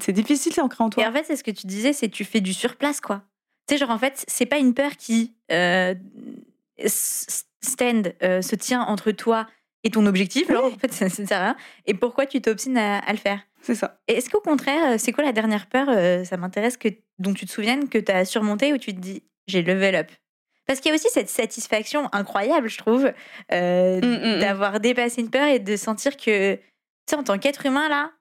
C'est 0.00 0.12
difficile, 0.12 0.52
c'est 0.52 0.60
ancré 0.60 0.82
en 0.84 0.88
Et 0.88 0.90
toi. 0.90 1.08
en 1.08 1.12
fait, 1.12 1.24
c'est 1.24 1.36
ce 1.36 1.44
que 1.44 1.50
tu 1.50 1.66
disais, 1.66 1.92
c'est 1.92 2.08
tu 2.08 2.24
fais 2.24 2.40
du 2.40 2.52
surplace, 2.52 3.00
quoi. 3.00 3.22
Tu 3.66 3.74
sais, 3.74 3.78
genre, 3.78 3.90
en 3.90 3.98
fait, 3.98 4.24
c'est 4.26 4.46
pas 4.46 4.58
une 4.58 4.74
peur 4.74 4.96
qui 4.96 5.34
euh, 5.52 5.94
stand, 6.86 8.14
euh, 8.22 8.42
se 8.42 8.54
tient 8.56 8.82
entre 8.82 9.10
toi 9.12 9.46
et 9.84 9.90
ton 9.90 10.04
objectif. 10.06 10.50
Genre, 10.50 10.64
en 10.74 10.78
fait, 10.78 10.92
ça 10.92 11.04
ne 11.06 11.10
sert 11.26 11.32
à 11.40 11.44
rien. 11.44 11.56
Et 11.86 11.94
pourquoi 11.94 12.26
tu 12.26 12.40
t'obstines 12.40 12.76
à, 12.78 12.98
à 12.98 13.12
le 13.12 13.18
faire? 13.18 13.40
C'est 13.62 13.74
ça. 13.74 14.00
Est-ce 14.08 14.30
qu'au 14.30 14.40
contraire, 14.40 14.92
euh, 14.92 14.98
c'est 14.98 15.12
quoi 15.12 15.22
la 15.24 15.32
dernière 15.32 15.66
peur 15.66 15.88
euh, 15.90 16.24
Ça 16.24 16.36
m'intéresse 16.36 16.76
que 16.76 16.88
dont 17.18 17.34
tu 17.34 17.44
te 17.46 17.50
souviennes 17.52 17.88
que 17.88 17.98
tu 17.98 18.10
as 18.10 18.24
surmonté 18.24 18.72
où 18.72 18.78
tu 18.78 18.94
te 18.94 19.00
dis 19.00 19.22
j'ai 19.46 19.62
level 19.62 19.94
up? 19.96 20.10
Parce 20.66 20.80
qu'il 20.80 20.90
y 20.90 20.92
a 20.92 20.94
aussi 20.94 21.08
cette 21.10 21.28
satisfaction 21.28 22.08
incroyable, 22.12 22.68
je 22.68 22.78
trouve, 22.78 23.12
euh, 23.52 24.00
Mm, 24.00 24.04
mm, 24.06 24.36
mm. 24.36 24.40
d'avoir 24.40 24.80
dépassé 24.80 25.20
une 25.20 25.30
peur 25.30 25.46
et 25.48 25.58
de 25.58 25.76
sentir 25.76 26.16
que, 26.16 26.54
tu 26.54 26.60
sais, 27.08 27.16
en 27.16 27.24
tant 27.24 27.38
qu'être 27.38 27.66
humain, 27.66 27.88
là, 27.88 28.12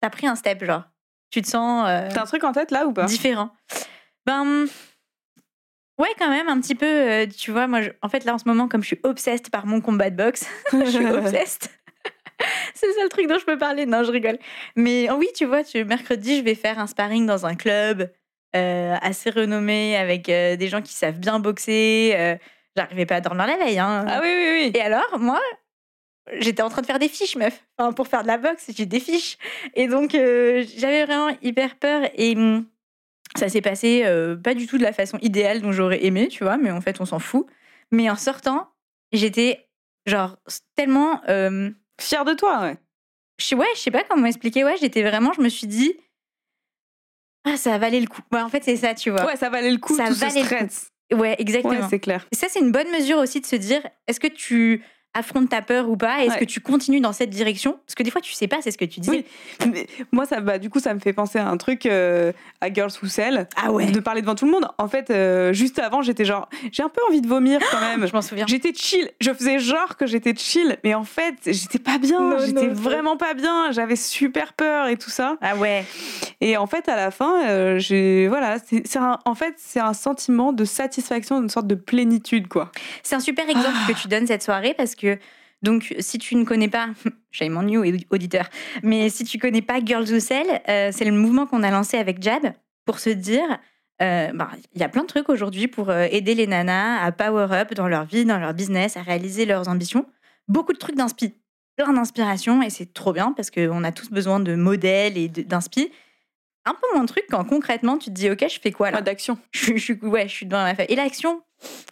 t'as 0.00 0.08
pris 0.10 0.26
un 0.26 0.34
step, 0.34 0.64
genre. 0.64 0.84
Tu 1.30 1.42
te 1.42 1.48
sens 1.48 1.84
euh, 1.86 2.08
T'as 2.12 2.22
un 2.22 2.26
truc 2.26 2.42
en 2.44 2.52
tête 2.52 2.70
là 2.70 2.86
ou 2.86 2.92
pas? 2.92 3.04
différent. 3.04 3.50
Ben. 4.26 4.66
Ouais, 5.98 6.08
quand 6.18 6.30
même, 6.30 6.48
un 6.48 6.60
petit 6.60 6.74
peu. 6.76 7.26
tu 7.36 7.50
vois, 7.50 7.66
moi, 7.66 7.82
je- 7.82 7.90
en 8.02 8.08
fait, 8.08 8.24
là, 8.24 8.32
en 8.34 8.38
ce 8.38 8.44
moment, 8.46 8.68
comme 8.68 8.82
je 8.82 8.86
suis 8.88 9.00
obsessed 9.02 9.50
par 9.50 9.66
mon 9.66 9.80
combat 9.80 10.10
de 10.10 10.16
boxe, 10.16 10.46
je 10.72 10.86
suis 10.86 11.06
obsessed. 11.10 11.70
C'est 12.74 12.86
le 12.86 12.92
seul 12.92 13.08
truc 13.08 13.26
dont 13.26 13.38
je 13.38 13.44
peux 13.44 13.58
parler. 13.58 13.86
Non, 13.86 14.02
je 14.04 14.10
rigole. 14.10 14.38
Mais 14.76 15.08
oh 15.10 15.16
oui, 15.18 15.28
tu 15.34 15.44
vois, 15.44 15.64
tu, 15.64 15.84
mercredi, 15.84 16.38
je 16.38 16.42
vais 16.42 16.54
faire 16.54 16.78
un 16.78 16.86
sparring 16.86 17.26
dans 17.26 17.46
un 17.46 17.54
club 17.54 18.10
euh, 18.56 18.96
assez 19.02 19.30
renommé 19.30 19.96
avec 19.96 20.28
euh, 20.28 20.56
des 20.56 20.68
gens 20.68 20.82
qui 20.82 20.92
savent 20.94 21.18
bien 21.18 21.38
boxer. 21.38 22.12
euh, 22.16 22.36
J'arrivais 22.76 23.06
pas 23.06 23.16
à 23.16 23.20
dormir 23.20 23.46
la 23.46 23.56
veille. 23.56 23.78
Hein. 23.78 24.04
Ah 24.08 24.20
oui, 24.22 24.28
oui, 24.28 24.50
oui. 24.52 24.72
Et 24.74 24.80
alors, 24.80 25.18
moi, 25.18 25.40
j'étais 26.38 26.62
en 26.62 26.68
train 26.68 26.80
de 26.80 26.86
faire 26.86 27.00
des 27.00 27.08
fiches, 27.08 27.34
meuf. 27.36 27.64
Enfin, 27.76 27.92
pour 27.92 28.06
faire 28.06 28.22
de 28.22 28.28
la 28.28 28.38
boxe, 28.38 28.70
j'ai 28.76 28.86
des 28.86 29.00
fiches. 29.00 29.36
Et 29.74 29.88
donc, 29.88 30.12
j'avais 30.12 31.04
vraiment 31.04 31.36
hyper 31.42 31.76
peur. 31.76 32.08
Et 32.14 32.36
hum, 32.36 32.66
ça 33.36 33.48
s'est 33.48 33.62
passé 33.62 34.04
pas 34.44 34.54
du 34.54 34.68
tout 34.68 34.78
de 34.78 34.84
la 34.84 34.92
façon 34.92 35.18
idéale 35.22 35.60
dont 35.60 35.72
j'aurais 35.72 36.04
aimé, 36.04 36.28
tu 36.28 36.44
vois, 36.44 36.56
mais 36.56 36.70
en 36.70 36.80
fait, 36.80 37.00
on 37.00 37.04
s'en 37.04 37.18
fout. 37.18 37.46
Mais 37.90 38.08
en 38.08 38.16
sortant, 38.16 38.68
j'étais 39.12 39.68
genre 40.06 40.36
tellement. 40.76 41.20
Fier 42.00 42.24
de 42.24 42.34
toi, 42.34 42.60
ouais. 42.62 42.76
je 43.38 43.54
ouais, 43.54 43.66
je 43.74 43.80
sais 43.80 43.90
pas 43.90 44.04
comment 44.04 44.26
expliquer. 44.26 44.64
Ouais, 44.64 44.76
j'étais 44.80 45.02
vraiment, 45.02 45.32
je 45.32 45.40
me 45.40 45.48
suis 45.48 45.66
dit. 45.66 45.94
Ah, 47.44 47.56
ça 47.56 47.78
valait 47.78 48.00
le 48.00 48.06
coup. 48.06 48.22
Ouais, 48.32 48.40
en 48.40 48.48
fait, 48.48 48.62
c'est 48.64 48.76
ça, 48.76 48.94
tu 48.94 49.10
vois. 49.10 49.24
Ouais, 49.24 49.36
ça 49.36 49.48
valait 49.50 49.70
le 49.70 49.78
coup, 49.78 49.96
Ça 49.96 50.06
tout 50.06 50.14
ce 50.14 50.20
valait 50.20 50.40
le 50.40 50.46
stress. 50.46 50.90
Ouais, 51.12 51.36
exactement. 51.38 51.74
Ouais, 51.74 51.86
c'est 51.88 51.98
clair. 51.98 52.26
Et 52.30 52.36
ça, 52.36 52.48
c'est 52.50 52.60
une 52.60 52.72
bonne 52.72 52.90
mesure 52.90 53.18
aussi 53.18 53.40
de 53.40 53.46
se 53.46 53.56
dire 53.56 53.80
est-ce 54.06 54.20
que 54.20 54.26
tu 54.26 54.84
affrontes 55.14 55.48
ta 55.48 55.62
peur 55.62 55.88
ou 55.88 55.96
pas 55.96 56.22
Est-ce 56.22 56.34
Ouais. 56.34 56.38
que 56.40 56.44
tu 56.44 56.60
continues 56.60 57.00
dans 57.00 57.12
cette 57.12 57.30
direction? 57.30 57.78
Parce 57.86 57.94
que 57.94 58.02
des 58.02 58.10
fois, 58.10 58.20
tu 58.20 58.32
sais 58.32 58.46
pas, 58.48 58.58
c'est 58.60 58.70
ce 58.70 58.78
que 58.78 58.84
tu 58.84 59.00
disais. 59.00 59.24
Oui. 59.60 59.66
Mais 59.72 59.86
moi, 60.12 60.26
ça, 60.26 60.40
bah, 60.40 60.58
du 60.58 60.70
coup, 60.70 60.78
ça 60.80 60.94
me 60.94 61.00
fait 61.00 61.12
penser 61.12 61.38
à 61.38 61.48
un 61.48 61.56
truc 61.56 61.86
euh, 61.86 62.32
à 62.60 62.72
Girls 62.72 62.90
Who 63.02 63.08
Sell, 63.08 63.48
Ah 63.56 63.72
ouais 63.72 63.86
de 63.86 64.00
parler 64.00 64.20
devant 64.20 64.34
tout 64.34 64.44
le 64.44 64.52
monde. 64.52 64.68
En 64.78 64.86
fait, 64.88 65.10
euh, 65.10 65.52
juste 65.52 65.78
avant, 65.78 66.02
j'étais 66.02 66.24
genre, 66.24 66.48
j'ai 66.72 66.82
un 66.82 66.88
peu 66.88 67.00
envie 67.08 67.20
de 67.20 67.26
vomir 67.28 67.60
quand 67.70 67.80
même. 67.80 68.06
Je 68.06 68.12
m'en 68.12 68.22
souviens. 68.22 68.44
J'étais 68.46 68.72
chill. 68.74 69.10
Je 69.20 69.32
faisais 69.32 69.58
genre 69.58 69.96
que 69.96 70.06
j'étais 70.06 70.34
chill, 70.36 70.76
mais 70.84 70.94
en 70.94 71.04
fait, 71.04 71.34
j'étais 71.46 71.78
pas 71.78 71.98
bien. 71.98 72.38
J'étais 72.44 72.68
vraiment 72.68 73.16
pas 73.16 73.34
bien. 73.34 73.72
J'avais 73.72 73.96
super 73.96 74.52
peur 74.52 74.88
et 74.88 74.96
tout 74.96 75.10
ça. 75.10 75.36
Ah 75.40 75.56
ouais. 75.56 75.84
Et 76.40 76.56
en 76.56 76.66
fait, 76.66 76.88
à 76.88 76.96
la 76.96 77.10
fin, 77.10 77.42
euh, 77.48 77.78
j'ai 77.78 78.28
voilà, 78.28 78.56
c'est 78.64 78.82
en 79.24 79.34
fait, 79.34 79.54
c'est 79.56 79.80
un 79.80 79.92
sentiment 79.94 80.52
de 80.52 80.64
satisfaction, 80.64 81.40
une 81.42 81.48
sorte 81.48 81.66
de 81.66 81.74
plénitude, 81.74 82.46
quoi. 82.48 82.70
C'est 83.02 83.16
un 83.16 83.20
super 83.20 83.48
exemple 83.48 83.68
Ah. 83.74 83.92
que 83.92 83.98
tu 83.98 84.08
donnes 84.08 84.26
cette 84.26 84.42
soirée 84.42 84.74
parce 84.76 84.94
que, 84.94 84.97
donc, 85.62 85.94
si 85.98 86.18
tu 86.18 86.36
ne 86.36 86.44
connais 86.44 86.68
pas, 86.68 86.90
j'ai 87.32 87.48
mon 87.48 87.62
new 87.62 87.84
auditeur, 88.10 88.48
mais 88.82 89.08
si 89.08 89.24
tu 89.24 89.38
connais 89.38 89.62
pas 89.62 89.80
Girls 89.84 90.08
Who 90.12 90.20
Sell, 90.20 90.46
euh, 90.68 90.90
c'est 90.92 91.04
le 91.04 91.12
mouvement 91.12 91.46
qu'on 91.46 91.62
a 91.62 91.70
lancé 91.70 91.96
avec 91.96 92.22
Jab 92.22 92.52
pour 92.84 93.00
se 93.00 93.10
dire. 93.10 93.58
euh, 94.00 94.30
bah, 94.32 94.50
Il 94.74 94.80
y 94.80 94.84
a 94.84 94.88
plein 94.88 95.02
de 95.02 95.08
trucs 95.08 95.28
aujourd'hui 95.28 95.66
pour 95.66 95.90
euh, 95.90 96.06
aider 96.10 96.34
les 96.34 96.46
nanas 96.46 97.02
à 97.02 97.10
power 97.10 97.48
up 97.50 97.74
dans 97.74 97.88
leur 97.88 98.04
vie, 98.04 98.24
dans 98.24 98.38
leur 98.38 98.54
business, 98.54 98.96
à 98.96 99.02
réaliser 99.02 99.46
leurs 99.46 99.68
ambitions. 99.68 100.06
Beaucoup 100.46 100.72
de 100.72 100.78
trucs 100.78 100.96
d'inspi, 100.96 101.34
plein 101.76 101.92
d'inspiration 101.92 102.62
et 102.62 102.70
c'est 102.70 102.94
trop 102.94 103.12
bien 103.12 103.32
parce 103.32 103.50
qu'on 103.50 103.82
a 103.84 103.92
tous 103.92 104.10
besoin 104.10 104.40
de 104.40 104.54
modèles 104.54 105.18
et 105.18 105.28
d'inspi. 105.28 105.90
Un 106.64 106.74
peu 106.74 106.86
moins 106.94 107.02
de 107.02 107.08
trucs 107.08 107.26
quand 107.28 107.44
concrètement 107.44 107.98
tu 107.98 108.10
te 108.10 108.14
dis 108.14 108.30
ok 108.30 108.44
je 108.48 108.60
fais 108.60 108.72
quoi 108.72 108.90
là? 108.90 108.98
Pas 108.98 109.02
d'action. 109.02 109.38
je, 109.52 109.76
je 109.76 109.92
ouais 110.02 110.28
je 110.28 110.32
suis 110.34 110.46
dans 110.46 110.62
la 110.62 110.74
feuille. 110.74 110.86
Et 110.88 110.96
l'action, 110.96 111.42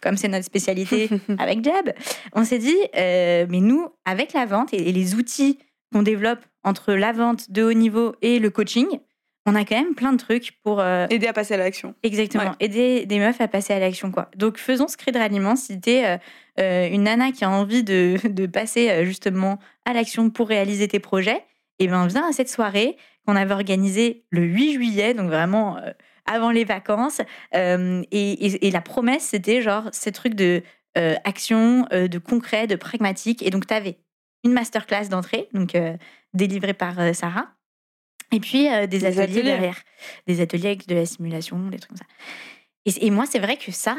comme 0.01 0.17
c'est 0.17 0.27
notre 0.27 0.45
spécialité 0.45 1.09
avec 1.39 1.63
Jab, 1.63 1.93
on 2.33 2.43
s'est 2.43 2.59
dit, 2.59 2.77
euh, 2.95 3.45
mais 3.49 3.59
nous, 3.59 3.87
avec 4.05 4.33
la 4.33 4.45
vente 4.45 4.73
et, 4.73 4.89
et 4.89 4.91
les 4.91 5.15
outils 5.15 5.59
qu'on 5.93 6.03
développe 6.03 6.39
entre 6.63 6.93
la 6.93 7.11
vente 7.13 7.51
de 7.51 7.63
haut 7.63 7.73
niveau 7.73 8.15
et 8.21 8.39
le 8.39 8.49
coaching, 8.49 8.87
on 9.45 9.55
a 9.55 9.63
quand 9.63 9.77
même 9.77 9.95
plein 9.95 10.11
de 10.11 10.17
trucs 10.17 10.59
pour 10.63 10.81
euh, 10.81 11.07
Aider 11.09 11.27
à 11.27 11.33
passer 11.33 11.53
à 11.53 11.57
l'action. 11.57 11.95
exactement 12.03 12.43
Ouais. 12.43 12.49
aider 12.59 13.05
des 13.05 13.19
meufs 13.19 13.39
à 13.39 13.47
passer 13.47 13.71
à 13.73 13.79
l'action 13.79 14.11
quoi. 14.11 14.29
Donc 14.35 14.57
faisons 14.57 14.89
ce 14.89 14.97
cri 14.97 15.13
de 15.13 15.17
ralliement 15.17 15.55
si 15.55 15.79
t'es 15.79 16.19
euh, 16.59 16.89
une 16.89 17.03
nana 17.03 17.31
qui 17.31 17.45
a 17.45 17.49
envie 17.49 17.83
de, 17.83 18.17
de 18.27 18.45
passer 18.45 19.05
justement 19.05 19.57
à 19.85 19.93
l'action 19.93 20.29
pour 20.29 20.49
réaliser 20.49 20.89
tes 20.89 20.99
projets, 20.99 21.41
et 21.79 21.87
ben 21.87 22.07
viens 22.07 22.27
à 22.27 22.33
cette 22.33 22.49
soirée 22.49 22.97
qu'on 23.25 23.35
avait 23.37 23.53
organisée 23.53 24.25
le 24.31 24.41
8 24.41 24.73
juillet, 24.73 25.13
donc 25.13 25.27
vraiment 25.27 25.77
avant 26.27 26.51
les 26.51 26.63
vacances. 26.65 27.21
Euh, 27.55 28.03
et, 28.11 28.45
et- 28.45 28.67
et 28.67 28.71
la 28.71 28.81
promesse 28.81 29.23
c'était 29.23 29.61
genre 29.61 29.85
ces 29.91 30.11
trucs 30.11 30.35
de 30.35 30.61
euh, 30.97 31.15
action, 31.23 31.87
euh, 31.93 32.07
de 32.07 32.19
concret, 32.19 32.67
de 32.67 32.75
pragmatique. 32.75 33.41
Et 33.43 33.49
donc 33.49 33.65
t'avais 33.67 33.97
une 34.43 34.53
masterclass 34.53 35.07
d'entrée, 35.09 35.47
donc 35.53 35.75
euh, 35.75 35.95
délivrée 36.33 36.73
par 36.73 36.95
Sarah. 37.15 37.47
Et 38.31 38.39
puis 38.39 38.63
des, 38.67 38.87
Des 38.87 39.05
ateliers, 39.05 39.21
ateliers. 39.23 39.43
derrière. 39.43 39.77
Des 40.27 40.41
ateliers 40.41 40.67
avec 40.67 40.87
de 40.87 40.95
la 40.95 41.05
simulation, 41.05 41.57
des 41.69 41.79
trucs 41.79 41.89
comme 41.91 41.97
ça. 41.97 42.05
Et, 42.85 43.07
et 43.07 43.09
moi, 43.09 43.25
c'est 43.25 43.39
vrai 43.39 43.55
que 43.57 43.71
ça, 43.71 43.97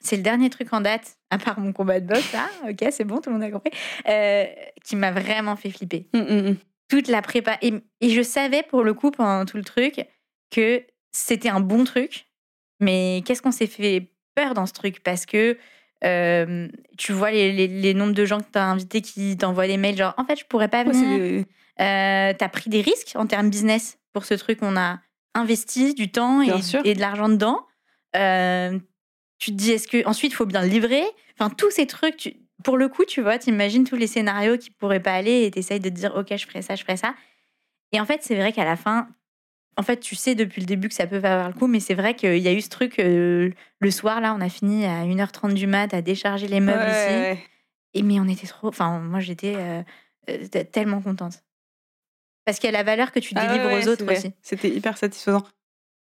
c'est 0.00 0.16
le 0.16 0.22
dernier 0.22 0.48
truc 0.48 0.72
en 0.72 0.80
date, 0.80 1.16
à 1.30 1.38
part 1.38 1.58
mon 1.58 1.72
combat 1.72 1.98
de 2.00 2.06
boxe, 2.06 2.32
là, 2.32 2.48
ok, 2.68 2.88
c'est 2.90 3.04
bon, 3.04 3.18
tout 3.20 3.30
le 3.30 3.34
monde 3.38 3.42
a 3.44 3.50
compris, 3.50 3.72
euh, 4.08 4.44
qui 4.84 4.94
m'a 4.96 5.10
vraiment 5.12 5.56
fait 5.56 5.70
flipper. 5.70 6.08
Mm, 6.14 6.18
mm, 6.20 6.50
mm. 6.50 6.56
Toute 6.88 7.08
la 7.08 7.20
prépa. 7.22 7.58
Et, 7.62 7.72
et 8.00 8.10
je 8.10 8.22
savais 8.22 8.62
pour 8.62 8.82
le 8.84 8.94
coup, 8.94 9.10
pendant 9.10 9.44
tout 9.44 9.56
le 9.56 9.64
truc, 9.64 10.04
que 10.50 10.82
c'était 11.12 11.48
un 11.48 11.60
bon 11.60 11.84
truc, 11.84 12.26
mais 12.80 13.22
qu'est-ce 13.24 13.42
qu'on 13.42 13.52
s'est 13.52 13.66
fait 13.66 14.10
peur 14.34 14.54
dans 14.54 14.66
ce 14.66 14.72
truc? 14.72 15.02
Parce 15.02 15.26
que 15.26 15.58
euh, 16.04 16.68
tu 16.98 17.12
vois 17.12 17.30
les, 17.30 17.52
les, 17.52 17.68
les 17.68 17.94
nombres 17.94 18.14
de 18.14 18.24
gens 18.24 18.40
que 18.40 18.50
tu 18.50 18.58
as 18.58 18.64
invités 18.64 19.00
qui 19.02 19.36
t'envoient 19.36 19.68
des 19.68 19.76
mails 19.76 19.96
genre 19.96 20.14
en 20.16 20.24
fait 20.24 20.34
je 20.36 20.44
pourrais 20.46 20.68
pas 20.68 20.82
Ouais, 20.84 20.92
venir 20.92 21.20
c'est- 21.20 21.46
euh, 21.80 22.34
t'as 22.36 22.48
pris 22.48 22.68
des 22.70 22.80
risques 22.80 23.12
en 23.14 23.26
termes 23.26 23.50
business 23.50 23.98
pour 24.12 24.24
ce 24.24 24.34
truc. 24.34 24.58
On 24.62 24.76
a 24.76 25.00
investi 25.34 25.94
du 25.94 26.10
temps 26.10 26.42
et, 26.42 26.48
de 26.94 27.00
l'argent 27.00 27.28
dedans. 27.28 27.66
Euh, 28.16 28.78
tu 29.38 29.50
te 29.52 29.56
dis, 29.56 29.70
est-ce 29.72 29.88
que 29.88 30.06
ensuite 30.06 30.32
il 30.32 30.34
faut 30.34 30.46
bien 30.46 30.60
le 30.62 30.68
livrer? 30.68 31.02
Enfin, 31.38 31.50
tous 31.50 31.70
ces 31.70 31.86
trucs. 31.86 32.16
tu- 32.16 32.36
pour 32.62 32.76
le 32.76 32.88
coup, 32.88 33.04
tu 33.04 33.22
vois, 33.22 33.38
t'imagines 33.38 33.84
tous 33.84 33.96
les 33.96 34.06
scénarios 34.06 34.56
qui 34.58 34.70
pourraient 34.70 35.02
pas 35.02 35.14
aller 35.14 35.44
et 35.44 35.50
t'essayes 35.50 35.80
de 35.80 35.88
te 35.88 35.94
dire, 35.94 36.14
ok, 36.14 36.36
je 36.36 36.46
ferai 36.46 36.62
ça, 36.62 36.76
je 36.76 36.82
ferai 36.84 36.96
ça. 36.96 37.14
Et 37.90 38.00
en 38.00 38.06
fait, 38.06 38.20
c'est 38.22 38.36
vrai 38.36 38.52
qu'à 38.52 38.64
la 38.64 38.76
fin, 38.76 39.08
en 39.76 39.82
fait, 39.82 40.00
tu 40.00 40.14
sais 40.14 40.34
depuis 40.34 40.60
le 40.60 40.66
début 40.66 40.88
que 40.88 40.94
ça 40.94 41.06
peut 41.06 41.20
pas 41.20 41.32
avoir 41.32 41.48
le 41.48 41.54
coup, 41.54 41.66
mais 41.66 41.80
c'est 41.80 41.94
vrai 41.94 42.14
qu'il 42.14 42.38
y 42.38 42.48
a 42.48 42.52
eu 42.52 42.60
ce 42.60 42.68
truc 42.68 42.98
euh, 42.98 43.50
le 43.80 43.90
soir 43.90 44.20
là, 44.20 44.34
on 44.34 44.40
a 44.40 44.48
fini 44.48 44.84
à 44.84 45.04
1h30 45.04 45.54
du 45.54 45.66
mat 45.66 45.92
à 45.94 46.02
décharger 46.02 46.46
les 46.48 46.60
meubles 46.60 46.82
Ouais, 46.82 47.32
ici. 47.34 47.40
Et 47.94 48.02
mais 48.02 48.20
on 48.20 48.28
était 48.28 48.46
trop. 48.46 48.68
Enfin, 48.68 48.98
moi, 49.00 49.20
j'étais 49.20 49.54
euh, 49.56 49.82
euh, 50.30 50.64
tellement 50.70 51.00
contente. 51.00 51.42
Parce 52.44 52.58
qu'il 52.58 52.70
y 52.70 52.74
a 52.74 52.76
la 52.76 52.82
valeur 52.82 53.12
que 53.12 53.20
tu 53.20 53.34
Ah 53.36 53.42
ouais, 53.42 53.48
délivres 53.48 53.72
aux 53.72 53.88
autres 53.92 54.12
aussi. 54.12 54.32
C'était 54.42 54.68
hyper 54.68 54.96
satisfaisant. 54.98 55.42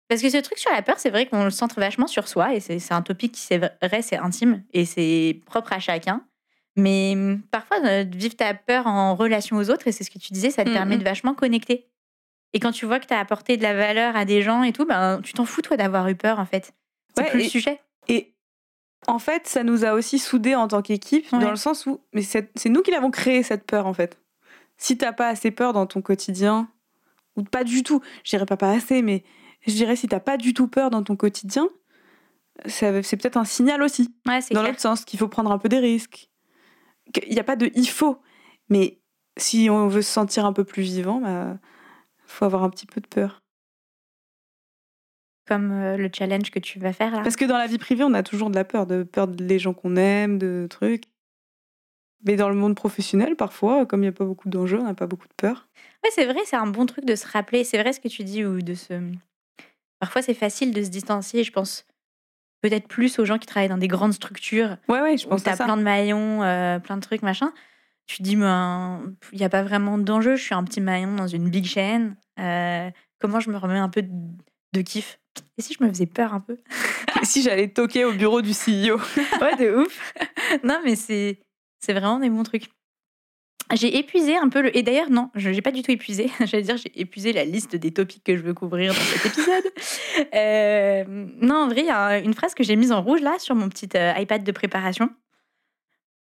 Parce 0.09 0.23
que 0.23 0.31
ce 0.31 0.37
truc 0.37 0.59
sur 0.59 0.71
la 0.71 0.83
peur, 0.83 0.97
c'est 0.99 1.11
vrai 1.11 1.27
qu'on 1.27 1.45
le 1.45 1.51
centre 1.51 1.81
vachement 1.81 2.07
sur 2.07 2.29
soi. 2.29 2.55
Et 2.55 2.61
c'est 2.61 2.93
un 2.93 3.03
topic 3.03 3.33
qui, 3.33 3.41
c'est 3.41 3.59
vrai, 3.59 4.03
c'est 4.03 4.17
intime. 4.19 4.63
Et 4.73 4.85
c'est 4.85 5.41
propre 5.47 5.73
à 5.73 5.81
chacun. 5.81 6.25
Mais 6.77 7.15
hum, 7.17 7.43
parfois, 7.51 8.03
vivre 8.05 8.37
ta 8.37 8.53
peur 8.55 8.87
en 8.87 9.15
relation 9.17 9.57
aux 9.57 9.71
autres, 9.71 9.89
et 9.89 9.93
c'est 9.93 10.05
ce 10.05 10.11
que 10.11 10.19
tu 10.19 10.33
disais, 10.33 10.51
ça 10.51 10.63
te 10.65 10.71
Mm, 10.71 10.75
permet 10.75 10.97
mm. 10.97 10.99
de 11.01 11.05
vachement 11.05 11.35
connecter. 11.35 11.89
Et 12.53 12.61
quand 12.61 12.73
tu 12.73 12.87
vois 12.87 13.01
que 13.01 13.07
tu 13.07 13.15
as 13.15 13.19
apporté 13.21 13.57
de 13.57 13.63
la 13.63 13.75
valeur 13.75 14.17
à 14.17 14.25
des 14.25 14.43
gens 14.43 14.63
et 14.63 14.73
tout, 14.73 14.87
ben, 14.87 15.21
tu 15.23 15.33
t'en 15.35 15.45
fous, 15.45 15.63
toi, 15.63 15.77
d'avoir 15.77 16.09
eu 16.09 16.15
peur, 16.15 16.39
en 16.39 16.47
fait. 16.47 16.73
C'est 17.15 17.23
Ouais, 17.25 17.31
plus 17.31 17.41
et- 17.41 17.45
le 17.45 17.49
sujet. 17.49 17.81
Et 18.09 18.35
en 19.07 19.19
fait, 19.19 19.47
ça 19.47 19.63
nous 19.63 19.85
a 19.85 19.93
aussi 19.93 20.19
soudés 20.19 20.55
en 20.55 20.69
tant 20.69 20.83
qu'équipe, 20.83 21.31
Ouais. 21.33 21.41
dans 21.41 21.51
le 21.51 21.57
sens 21.57 21.87
où 21.87 22.01
mais 22.13 22.23
c'est 22.23 22.51
c'est 22.57 22.69
nous 22.69 22.83
qui 22.83 22.91
l'avons 22.91 23.11
créé 23.11 23.43
cette 23.43 23.65
peur 23.67 23.87
en 23.87 23.93
fait. 23.95 24.19
Si 24.79 24.97
t'as 24.99 25.13
pas 25.13 25.29
assez 25.29 25.51
peur 25.51 25.73
dans 25.73 25.87
ton 25.87 26.03
quotidien, 26.03 26.69
ou 27.37 27.43
pas 27.45 27.65
du 27.65 27.83
tout, 27.83 28.01
je 28.25 28.31
dirais 28.31 28.47
pas 28.47 28.57
pas 28.57 28.71
assez, 28.71 29.03
mais 29.03 29.23
je 29.67 29.73
dirais 29.73 29.97
si 29.97 30.09
t'as 30.09 30.21
pas 30.21 30.37
du 30.37 30.55
tout 30.55 30.69
peur 30.69 30.91
dans 30.91 31.03
ton 31.03 31.17
quotidien, 31.17 31.69
ça- 32.67 33.03
c'est 33.03 33.17
peut-être 33.17 33.37
un 33.37 33.45
signal 33.45 33.83
aussi, 33.83 34.15
Ouais, 34.27 34.41
c'est 34.41 34.55
dans 34.55 34.61
clair. 34.61 34.73
l'autre 34.73 34.81
sens, 34.83 35.05
qu'il 35.05 35.19
faut 35.19 35.29
prendre 35.29 35.51
un 35.53 35.59
peu 35.59 35.69
des 35.69 35.79
risques. 35.79 36.29
Il 37.27 37.33
n'y 37.35 37.41
a 37.41 37.45
pas 37.45 37.57
de 37.57 37.71
il 37.75 37.89
faut, 37.89 38.19
mais 38.69 38.99
si 39.37 39.69
on 39.71 39.89
veut 39.89 40.03
se 40.03 40.11
sentir 40.13 40.45
un 40.47 40.53
peu 40.53 40.65
plus 40.65 40.83
vivant, 40.83 41.21
bah, 41.21 41.59
faut 42.27 42.45
avoir 42.45 42.63
un 42.65 42.71
petit 42.71 42.87
peu 42.87 43.01
de 43.01 43.07
peur. 43.07 43.43
Comme 45.47 45.71
euh, 45.73 45.97
le 45.97 46.11
challenge 46.13 46.51
que 46.51 46.59
tu 46.59 46.79
vas 46.81 46.93
faire 46.93 47.13
là. 47.13 47.23
Parce 47.23 47.37
que 47.37 47.45
dans 47.45 47.57
la 47.59 47.67
vie 47.69 47.79
privée, 47.79 48.03
on 48.05 48.15
a 48.15 48.23
toujours 48.23 48.51
de 48.51 48.57
la 48.57 48.65
peur, 48.65 48.87
de 48.87 49.05
peur 49.05 49.29
des 49.29 49.59
gens 49.59 49.75
qu'on 49.75 49.95
aime, 49.97 50.39
de 50.39 50.67
trucs. 50.69 51.05
Mais 52.25 52.35
dans 52.35 52.49
le 52.49 52.57
monde 52.57 52.75
professionnel, 52.75 53.37
parfois, 53.37 53.87
comme 53.87 54.01
il 54.01 54.07
n'y 54.07 54.09
a 54.09 54.13
pas 54.13 54.25
beaucoup 54.25 54.49
d'enjeux, 54.49 54.81
on 54.81 54.85
n'a 54.85 54.95
pas 54.95 55.07
beaucoup 55.07 55.29
de 55.29 55.35
peur. 55.37 55.69
Ouais, 56.03 56.11
c'est 56.13 56.25
vrai, 56.25 56.41
c'est 56.45 56.57
un 56.57 56.67
bon 56.67 56.87
truc 56.87 57.05
de 57.05 57.15
se 57.15 57.27
rappeler. 57.29 57.63
C'est 57.63 57.79
vrai 57.81 57.93
ce 57.93 58.01
que 58.01 58.09
tu 58.09 58.25
dis, 58.25 58.45
ou 58.45 58.61
de 58.61 58.75
se. 58.75 58.95
Parfois, 60.01 60.23
c'est 60.23 60.35
facile 60.35 60.73
de 60.75 60.83
se 60.83 60.89
distancier. 60.89 61.45
Je 61.45 61.53
pense 61.53 61.87
peut-être 62.63 62.89
plus 62.89 63.21
aux 63.21 63.25
gens 63.25 63.39
qui 63.39 63.47
travaillent 63.47 63.69
dans 63.69 63.79
des 63.79 63.87
grandes 63.87 64.15
structures 64.15 64.77
Ouais, 64.89 65.01
ouais, 65.01 65.17
je 65.17 65.27
où 65.27 65.31
pense 65.31 65.45
t'as 65.45 65.53
à 65.53 65.57
ça. 65.57 65.65
plein 65.65 65.77
de 65.77 65.83
maillons, 65.83 66.43
euh, 66.43 66.81
plein 66.81 66.97
de 66.97 67.03
trucs, 67.03 67.23
machin. 67.23 67.53
Tu 68.07 68.23
dis, 68.23 68.37
ben, 68.37 69.15
il 69.33 69.39
n'y 69.39 69.45
a 69.45 69.49
pas 69.49 69.63
vraiment 69.63 69.99
d'enjeu. 69.99 70.37
Je 70.37 70.43
suis 70.43 70.55
un 70.55 70.65
petit 70.65 70.81
maillon 70.81 71.15
dans 71.17 71.27
une 71.27 71.51
big 71.51 71.67
chaîne. 71.67 72.17
Euh, 72.39 72.91
comment 73.19 73.41
je 73.41 73.51
me 73.51 73.57
remets 73.57 73.79
un 73.79 73.89
peu 73.89 74.03
de, 74.03 74.11
de 74.73 74.81
kiff? 74.81 75.19
Et 75.59 75.63
si 75.63 75.75
je 75.75 75.83
me 75.83 75.89
faisais 75.89 76.07
peur 76.07 76.35
un 76.35 76.41
peu? 76.41 76.57
Si 77.23 77.43
j'allais 77.43 77.69
toquer 77.69 78.05
au 78.05 78.13
bureau 78.13 78.43
du 78.43 78.51
CEO. 78.51 79.01
Ouais, 79.41 79.57
de 79.57 79.75
ouf. 79.75 80.15
non, 80.63 80.81
mais 80.85 80.97
c'est 80.97 81.41
c'est 81.81 81.95
vraiment 81.95 82.19
des 82.19 82.29
bons 82.29 82.43
trucs. 82.43 82.69
J'ai 83.75 83.99
épuisé 83.99 84.37
un 84.37 84.49
peu 84.49 84.63
le. 84.63 84.77
Et 84.77 84.83
d'ailleurs, 84.83 85.11
non, 85.11 85.31
je 85.35 85.51
n'ai 85.51 85.61
pas 85.61 85.73
du 85.73 85.83
tout 85.83 85.91
épuisé. 85.91 86.31
J'allais 86.45 86.63
dire, 86.63 86.77
j'ai 86.77 86.93
épuisé 87.01 87.33
la 87.33 87.45
liste 87.45 87.75
des 87.75 87.91
topics 87.91 88.23
que 88.23 88.37
je 88.37 88.43
veux 88.43 88.55
couvrir 88.55 88.95
dans 88.95 89.01
cet 89.01 89.27
épisode. 89.27 89.65
Euh, 90.35 91.05
non, 91.41 91.57
en 91.57 91.69
vrai, 91.69 91.81
il 91.81 91.87
y 91.87 91.91
a 91.91 92.19
une 92.19 92.35
phrase 92.35 92.55
que 92.55 92.63
j'ai 92.63 92.77
mise 92.77 92.93
en 92.93 93.03
rouge 93.03 93.21
là 93.21 93.37
sur 93.39 93.55
mon 93.55 93.69
petit 93.69 93.89
euh, 93.97 94.13
iPad 94.17 94.45
de 94.45 94.53
préparation. 94.53 95.11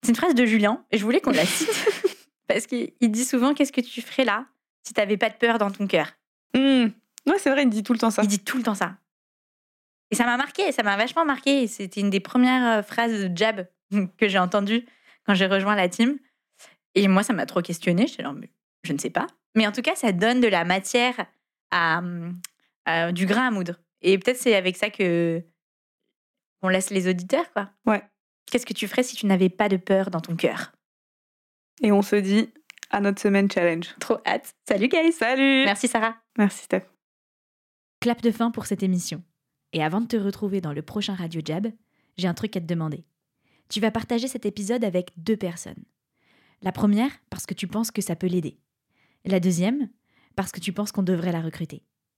C'est 0.06 0.12
une 0.12 0.16
phrase 0.16 0.34
de 0.36 0.46
Julien 0.46 0.84
et 0.92 0.98
je 0.98 1.04
voulais 1.04 1.20
qu'on 1.20 1.32
la 1.32 1.44
cite 1.44 1.68
parce 2.46 2.66
qu'il 2.68 2.92
il 3.00 3.10
dit 3.10 3.24
souvent 3.24 3.54
Qu'est-ce 3.54 3.72
que 3.72 3.80
tu 3.80 4.00
ferais 4.02 4.24
là 4.24 4.46
si 4.84 4.94
tu 4.94 5.00
n'avais 5.00 5.16
pas 5.16 5.30
de 5.30 5.34
peur 5.34 5.58
dans 5.58 5.70
ton 5.70 5.88
cœur? 5.88 6.12
Ouais, 6.54 7.38
c'est 7.38 7.50
vrai, 7.50 7.64
il 7.64 7.70
dit 7.70 7.82
tout 7.82 7.92
le 7.92 7.98
temps 7.98 8.10
ça. 8.12 8.22
Il 8.22 8.28
dit 8.28 8.38
tout 8.38 8.56
le 8.56 8.62
temps 8.62 8.76
ça. 8.76 8.98
Et 10.12 10.14
ça 10.14 10.24
m'a 10.24 10.36
marqué, 10.36 10.70
ça 10.70 10.84
m'a 10.84 10.96
vachement 10.96 11.24
marqué. 11.24 11.66
C'était 11.66 12.00
une 12.00 12.10
des 12.10 12.20
premières 12.20 12.78
euh, 12.78 12.82
phrases 12.82 13.24
de 13.24 13.36
jab 13.36 13.66
que 14.16 14.28
j'ai 14.28 14.38
entendues 14.38 14.86
quand 15.26 15.34
j'ai 15.34 15.46
rejoint 15.46 15.74
la 15.74 15.88
team. 15.88 16.18
Et 16.94 17.08
moi, 17.08 17.24
ça 17.24 17.32
m'a 17.32 17.44
trop 17.46 17.62
questionné. 17.62 18.06
J'étais 18.06 18.22
là, 18.22 18.32
je 18.84 18.92
ne 18.92 18.98
sais 18.98 19.10
pas. 19.10 19.26
Mais 19.56 19.66
en 19.66 19.72
tout 19.72 19.82
cas, 19.82 19.96
ça 19.96 20.12
donne 20.12 20.40
de 20.40 20.46
la 20.46 20.64
matière 20.64 21.26
à, 21.72 22.00
à- 22.84 23.10
du 23.10 23.26
grain 23.26 23.48
à 23.48 23.50
moudre. 23.50 23.80
Et 24.02 24.16
peut-être 24.18 24.38
c'est 24.38 24.54
avec 24.54 24.76
ça 24.76 24.88
que 24.90 25.42
on 26.62 26.68
laisse 26.68 26.90
les 26.90 27.08
auditeurs, 27.08 27.52
quoi. 27.52 27.70
Ouais. 27.86 28.02
Qu'est-ce 28.46 28.66
que 28.66 28.74
tu 28.74 28.88
ferais 28.88 29.02
si 29.02 29.16
tu 29.16 29.26
n'avais 29.26 29.48
pas 29.48 29.68
de 29.68 29.76
peur 29.76 30.10
dans 30.10 30.20
ton 30.20 30.36
cœur? 30.36 30.72
Et 31.82 31.92
on 31.92 32.02
se 32.02 32.16
dit 32.16 32.48
à 32.90 33.00
notre 33.00 33.20
semaine 33.20 33.50
challenge. 33.50 33.94
Trop 34.00 34.18
hâte. 34.24 34.54
Salut, 34.68 34.88
guys. 34.88 35.12
Salut 35.12 35.64
Merci, 35.64 35.88
Sarah. 35.88 36.16
Merci, 36.38 36.64
Steph. 36.64 36.84
Clap 38.00 38.22
de 38.22 38.30
fin 38.30 38.50
pour 38.50 38.66
cette 38.66 38.82
émission. 38.82 39.22
Et 39.72 39.82
avant 39.82 40.00
de 40.00 40.06
te 40.06 40.16
retrouver 40.16 40.60
dans 40.60 40.72
le 40.72 40.82
prochain 40.82 41.14
Radio 41.14 41.40
Jab, 41.44 41.66
j'ai 42.16 42.28
un 42.28 42.34
truc 42.34 42.56
à 42.56 42.60
te 42.60 42.66
demander. 42.66 43.04
Tu 43.68 43.80
vas 43.80 43.90
partager 43.90 44.28
cet 44.28 44.46
épisode 44.46 44.84
avec 44.84 45.10
deux 45.16 45.36
personnes. 45.36 45.84
La 46.62 46.72
première, 46.72 47.10
parce 47.30 47.46
que 47.46 47.54
tu 47.54 47.66
penses 47.66 47.90
que 47.90 48.00
ça 48.00 48.16
peut 48.16 48.28
l'aider. 48.28 48.58
La 49.24 49.40
deuxième, 49.40 49.88
parce 50.36 50.52
que 50.52 50.60
tu 50.60 50.72
penses 50.72 50.92
qu'on 50.92 51.02
devrait 51.02 51.32
la 51.32 51.40
recruter. 51.42 51.82